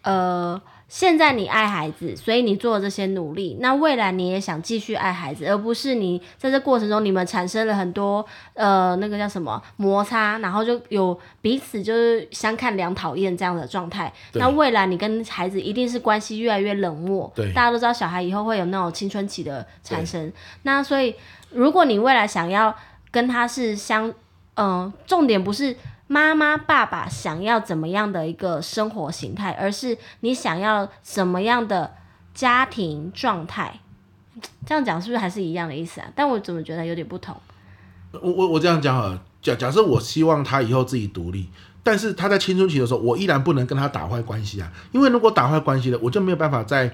[0.04, 0.62] 呃。
[0.90, 3.58] 现在你爱孩子，所以你做了这些努力。
[3.62, 8.26] 那未来你也想继续爱孩子，而不是你在这过程中你们产生了很多
[8.56, 14.12] 呃那个叫什么摩擦，然后就有彼此就是相看两讨厌这样的状态。
[14.34, 17.32] 那未来你跟孩子一定是关系越来越冷漠。
[17.36, 20.34] 对，大家都知道小孩以后会有那种青春期的产生。
[20.64, 21.14] 那所以
[21.52, 22.76] 如果你未来想要
[23.12, 24.10] 跟他是相，
[24.56, 25.78] 嗯、呃，重点不是。
[26.12, 31.94] 妈妈、爸爸想要怎么样的一个生活形态，而是你想要什么样的
[32.34, 33.80] 家庭状态？
[34.66, 36.08] 这样讲是不是还是一样的意思啊？
[36.16, 37.38] 但我怎么觉得有点不同？
[38.12, 41.48] 我我我这样讲啊，假假设我希望他以后自己独立，
[41.84, 46.92] 但是他在青春期的时候，我依然不能跟他打坏关系啊，因为如果打坏关系了，我就没有办法在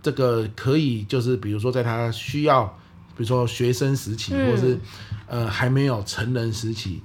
[0.00, 2.64] 这个可以就是比如说在他需要，
[3.16, 4.78] 比如说学生时期，嗯、或是
[5.26, 7.02] 呃还没有成人时期。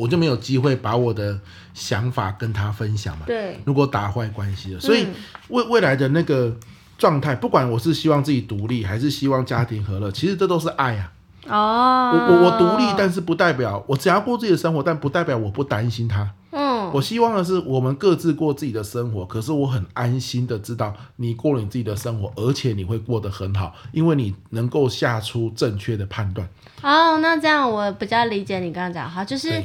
[0.00, 1.38] 我就没有机会把我的
[1.74, 3.24] 想法跟他分享嘛。
[3.26, 3.60] 对。
[3.64, 5.06] 如果打坏关系了，所以
[5.48, 6.56] 未未来的那个
[6.96, 11.12] 状态，不管我是希望自己独立，还是希望家庭和乐，其实这都是爱啊。
[11.48, 12.12] 哦。
[12.12, 16.30] 我我我独立，但是不代表我只要过自己的生活，但不代表我不担心他。
[16.50, 16.90] 嗯。
[16.92, 26.48] 我希望的是我们各自过自己的生活，可是我很安心的知道你过了你自己的生活，而且你会过得很好，因为你能够下出正确的判断。
[26.82, 29.62] 哦，那这样我比较理解你刚刚讲哈，就是。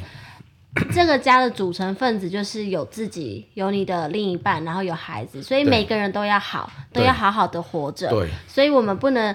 [0.92, 8.08] 这个家的组成分子就是有自己，有你的另一半，然后有孩子，所以每个人都要好，都要好好的活着。
[8.10, 9.34] 对，所以我们不能，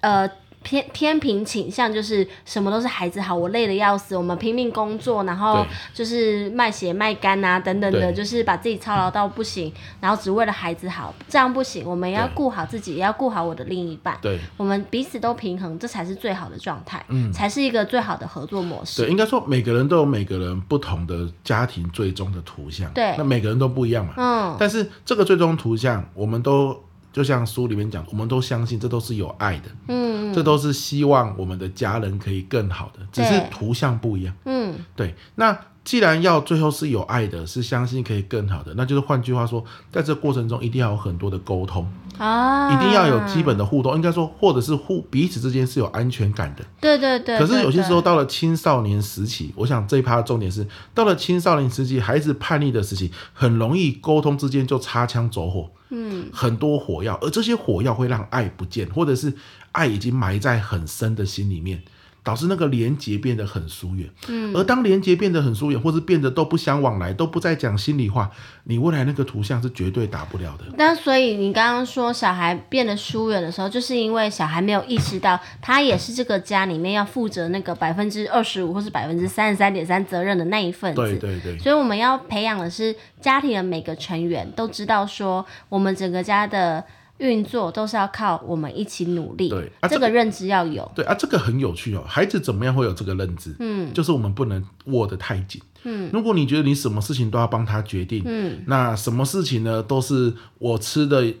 [0.00, 0.30] 呃。
[0.62, 19.02] 偏偏平倾向就是什么都是孩子好，我累得要死，我们拼命工作，然后就是卖血卖肝啊等等的，就是把自己操劳到不行，然后只为了孩子好，这样不行，我们要顾好自己，也要顾好我的另一半，对，我们彼此都平衡，这才是最好的状态，嗯，才是一个最好的合作模式。
[19.02, 26.82] 对，应该说每个人都有每个人不同的家庭最终的图像，对，那每个人都不一样嘛，嗯，但是这个最终图像我们都。
[27.12, 35.14] 就像书里面讲，我们都相信这都是有爱的，嗯，这都是希望我们的家人可以更好的，只是图像不一样，嗯，对。
[35.36, 47.38] 那既然要最后是有爱的，是相信可以更好的，那就是换句话说，在这过程中一定要有很多的沟通啊，一定要有基本的互动，应该说，或者是互彼此之间是有安全感的，对对对。
[47.38, 55.70] 可是有些时候到了青少年时期，我想这一趴的重点是，到了青少年时期，孩子叛逆的时期，很容易沟通之间就擦枪走火。
[55.90, 59.32] 嗯，很多火药，而这些火药会让爱不见，或者是
[59.72, 61.82] 爱已经埋在很深的心里面。
[62.22, 68.30] 导致那个连接变得很疏远，嗯，而当连接变得很疏远，或是变得都不相往来，都不再讲心里话，
[68.64, 70.64] 你未来那个图像是绝对打不了的。
[70.76, 81.00] 那所以你刚刚说小孩变得疏远的时候，就是因为小孩没有意识到他也是这个家里面要负责那个百分之二十五或是百分之三十三点三责任的那一份子。
[81.00, 81.58] 对对对。
[81.58, 86.84] 所以我们要培养的是家庭的每个成员都知道说，我们整个家的。
[87.18, 90.90] 运作都是要靠我们一起努力，对，啊、这个认知要有。
[90.94, 92.02] 对啊，这个很有趣哦。
[92.06, 93.54] 孩子怎么样会有这个认知？
[93.58, 95.60] 嗯，就是我们不能握得太紧。
[95.84, 101.34] 嗯，如果你觉得你什么事情都要帮他决定，嗯，那什么事情呢，都是我吃的。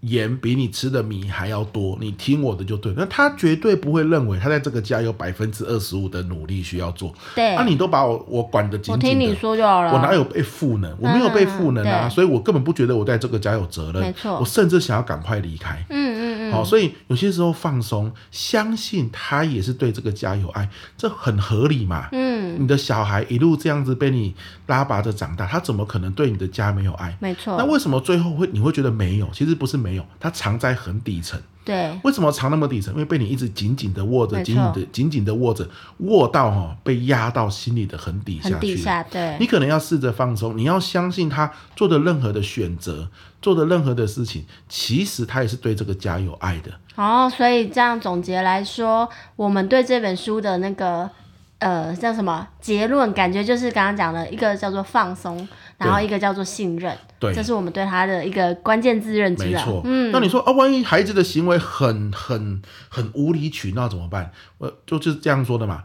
[0.00, 2.92] 盐比你吃的米还要多，你听我的就对。
[2.96, 7.12] 那他绝对不会认为他在这个家有百分之二十五的努力需要做。
[7.34, 9.92] 对，啊，你都把我我管得紧紧的，我听你说就好了。
[9.92, 10.94] 我哪有被赋能？
[11.00, 14.02] 我没有被赋能啊，所以我根本不觉得我在这个家有责任。
[14.02, 15.84] 没错，我甚至想要赶快离开。
[15.90, 16.15] 嗯
[16.52, 22.08] 好，所以有些时候放松，相信他也是对这个家有爱，这很合理嘛。
[22.12, 24.34] 嗯，你的小孩一路这样子被你
[24.66, 27.16] 拉拔着长大，他怎么可能对你的家没有爱？
[27.20, 27.56] 没错。
[27.58, 29.28] 那为什么最后会你会觉得没有？
[29.32, 30.04] 其实不是没有。
[30.18, 32.94] 他藏在很底层，对，为什么藏那么底层？
[32.94, 38.54] 因为被你一直紧紧的握着，紧紧的紧紧的握着，握到哈、哦、被压到心里的很底下去。
[38.54, 39.36] 很底下，对。
[39.40, 43.08] 你可能要试着放松，你要相信他做的任何的选择，
[43.42, 46.70] 做的任何的事情，其实他也是对这个家有爱的。
[46.94, 51.10] 哦，所以这样总结来说，我们对这本书的那个
[51.58, 55.48] 呃叫什么结论，感觉就是刚刚讲的一个叫做放松。
[55.78, 59.44] 然后一个叫做信任，对，这是我们对他的一个关键字认知。
[59.44, 64.32] 没错，嗯，那你说啊，万一孩子的行为很很很无理取闹怎么办？
[64.58, 65.84] 我，就就是这样说的嘛。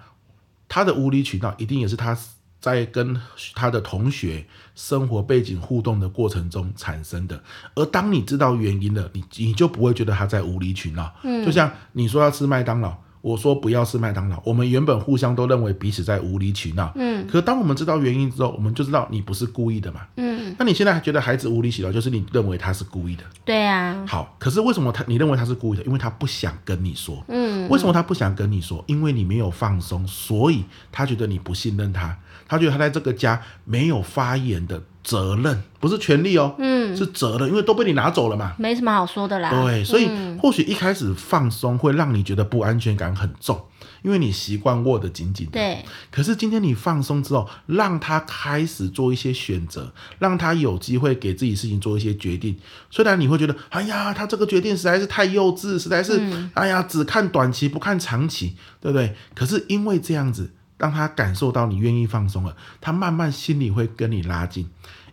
[0.70, 2.18] 他的无理取闹一定也是他
[2.62, 3.20] 在跟
[3.54, 7.44] 他的同学生活背景互动的过程中产生的。
[7.76, 11.14] 而当你知道原因了，你你就不会觉得他在无理取闹。
[11.24, 12.96] 嗯，就像你说要吃麦当劳。
[13.22, 16.92] 我说不要是麦当劳，我们原本互相都认为彼此在无理取闹。
[16.96, 20.02] 嗯，可是当我们知道原因之后，我们就知道你不是故意的嘛。
[20.18, 23.24] 嗯，那你现在还觉得孩子无理取闹，就是你认为他是故意的。
[23.46, 24.04] 对啊。
[24.08, 25.84] 好，可是为什么他你认为他是故意的？
[25.84, 27.24] 因为他不想跟你说。
[27.28, 27.70] 嗯。
[27.70, 28.84] 为什么他不想跟你说？
[28.88, 32.18] 因为你没有放松，所以他觉得你不信任他，
[32.48, 36.56] 他觉得他在这个家没有发言的责任，不是权利哦。
[36.60, 38.54] 嗯，是责任，因为都被你拿走了嘛。
[38.58, 39.50] 没什么好说的啦。
[39.50, 40.08] 对，所以。
[40.10, 43.64] 嗯或许一开始放松会让你觉得不安全感很重，
[44.02, 45.52] 因为你习惯握得紧紧的。
[45.52, 45.86] 对。
[46.10, 52.58] 可是今天你放松之后，让他开始做一些选择，让他有机会给自己事情做一些决定。
[52.90, 59.14] 虽然你会觉得，哎呀，他这个决定实在是太幼稚，实在是，嗯、哎呀，只看短期不看长期，对不对？
[59.36, 60.50] 可是因为这样子，
[60.82, 64.68] 让他感受到你愿意放松了，他慢慢心里会跟你拉近。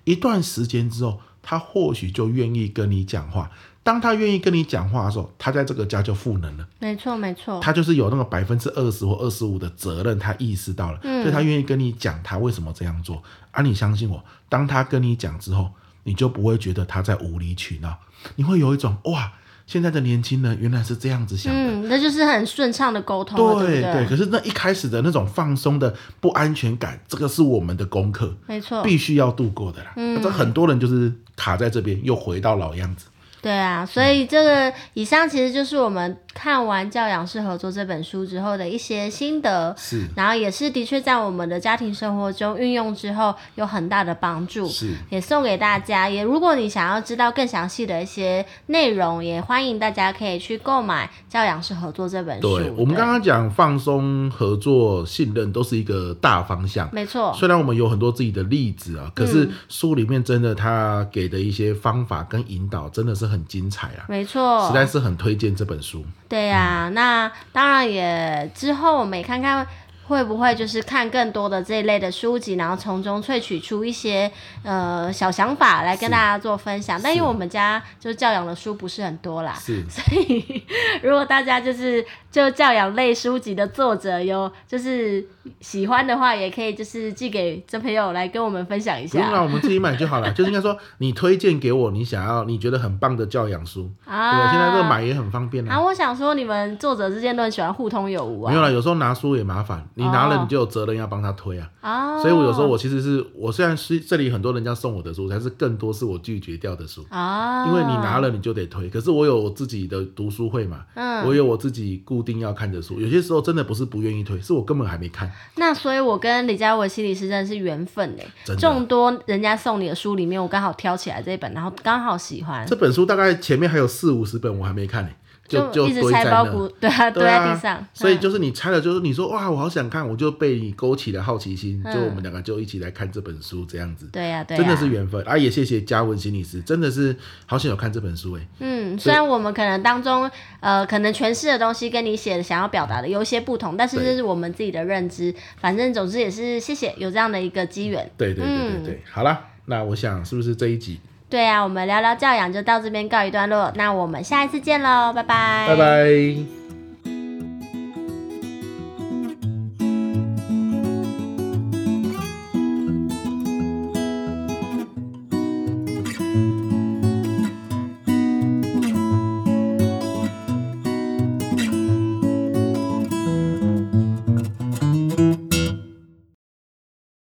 [0.04, 3.50] 一段时间之后，他或许就愿意跟你讲话。
[3.82, 6.66] 当他愿意跟你讲话的时候，他在这个家就赋能了。
[6.78, 7.60] 没错，没错。
[7.60, 13.22] 他就是有那个百分之二十或二十五的责任，他意识到了，嗯、所以他愿意跟你讲他为什么这样做。
[13.50, 15.70] 啊，你相信我，当他跟你讲之后，
[16.04, 17.98] 你就不会觉得他在无理取闹，
[18.36, 19.32] 你会有一种哇，
[19.68, 21.60] 现在的年轻人原来是这样子想的。
[21.60, 23.36] 嗯，那就是很顺畅的沟通。
[23.58, 24.06] 对对，对。
[24.06, 29.92] 可是那一开始的那种放松的不安全感，这个是我们的功课，没错，必须要度过的啦。
[29.96, 33.08] 嗯，这很多人就是卡在这边，又回到老样子。
[33.41, 46.09] 对啊，所以这个以上其实就是我们看完《教养式合作》这本书之后的一些心得，是，然后也是的确在我们的家庭生活中运用之后有很大的帮助，是，也送给大家。
[46.09, 52.59] 也如果你想要知道更详细的一些内容，也欢迎大家可以去购买《教养式合作》这本书。
[52.59, 57.32] 对我们刚刚讲放松、合作、信任都是一个大方向，没错。
[57.39, 63.27] 虽然我们有很多自己的例子啊，可是书里面真的他给的一些方法跟引导真的是。
[63.28, 66.04] 很精彩啊，没错，实在是很推荐这本书。
[66.28, 69.66] 对呀、啊，嗯、那当然也之后我们也看看。
[70.09, 74.30] 会不会就是看更多的这一类的书籍，然后从中萃取出一些
[74.62, 76.98] 呃小想法来跟大家做分享？
[77.02, 80.64] 但因为我们家就教养的书不是很多啦，是，所以
[81.02, 85.24] 如果大家就是就教养类书籍的作者有就是
[85.61, 89.18] 喜欢的话，也可以就是寄给这朋友来跟我们分享一下。
[89.18, 90.32] 不用啊，我们自己买就好了。
[90.34, 95.74] 就是应该说你推荐给我，你想要你觉得很棒的教养书啊，对，现在这个买也很方便啊。
[95.74, 98.50] 啊，我想说你们作者之间都很喜欢互通有无啊。
[98.50, 99.86] 没有啦，有时候拿书也麻烦。
[99.99, 101.68] 你拿了，你就有责任要帮他推啊。
[101.82, 102.20] 哦。
[102.22, 107.05] 所以我有时候我其实是我虽然是这里很多人家送我的书，但是更多是我拒绝掉的书。
[107.11, 107.64] 哦。
[107.68, 110.84] 因为你拿了你就得推，可是我有我自己的读书会嘛。
[110.94, 111.26] 嗯。
[111.26, 115.30] 我有我自己固定要看的书，有些时候真的不是不愿意推，是我根本还没看。
[115.57, 118.26] 那所以，我跟李佳伟心理师真的是缘分嘞。
[118.57, 122.64] 众多人家送你的书里面，我刚好挑起来这一本，然后刚好喜欢。
[122.66, 125.11] 这本书大概前面还有四五十本，我还没看呢。
[125.49, 127.84] 就就一直拆包裹，对啊， 堆在地上。
[127.94, 134.07] 所以就是你拆了，就是你说哇，我好想看，我就被你勾起了好奇心，就我们两个就一起来看这本书，这样子。
[134.12, 135.36] 对呀，对，真的是缘分啊！
[135.36, 138.46] 也谢谢嘉文心理师，真的是好想有看这本书哎。
[138.59, 140.30] 嗯，虽然我们可能当中
[140.61, 145.34] 呃，可能诠释的东西跟你写的想要表达的有些不同，但是这是我们自己的认知。
[145.61, 148.11] 反正总之也是谢谢有这样的一个机缘。
[148.16, 151.01] 对对对对对，好了，那我想是不是这一集？
[151.30, 156.57] 对啊，我们聊聊教养就到这边告一段落，那我们下一次见喽，拜拜，拜拜。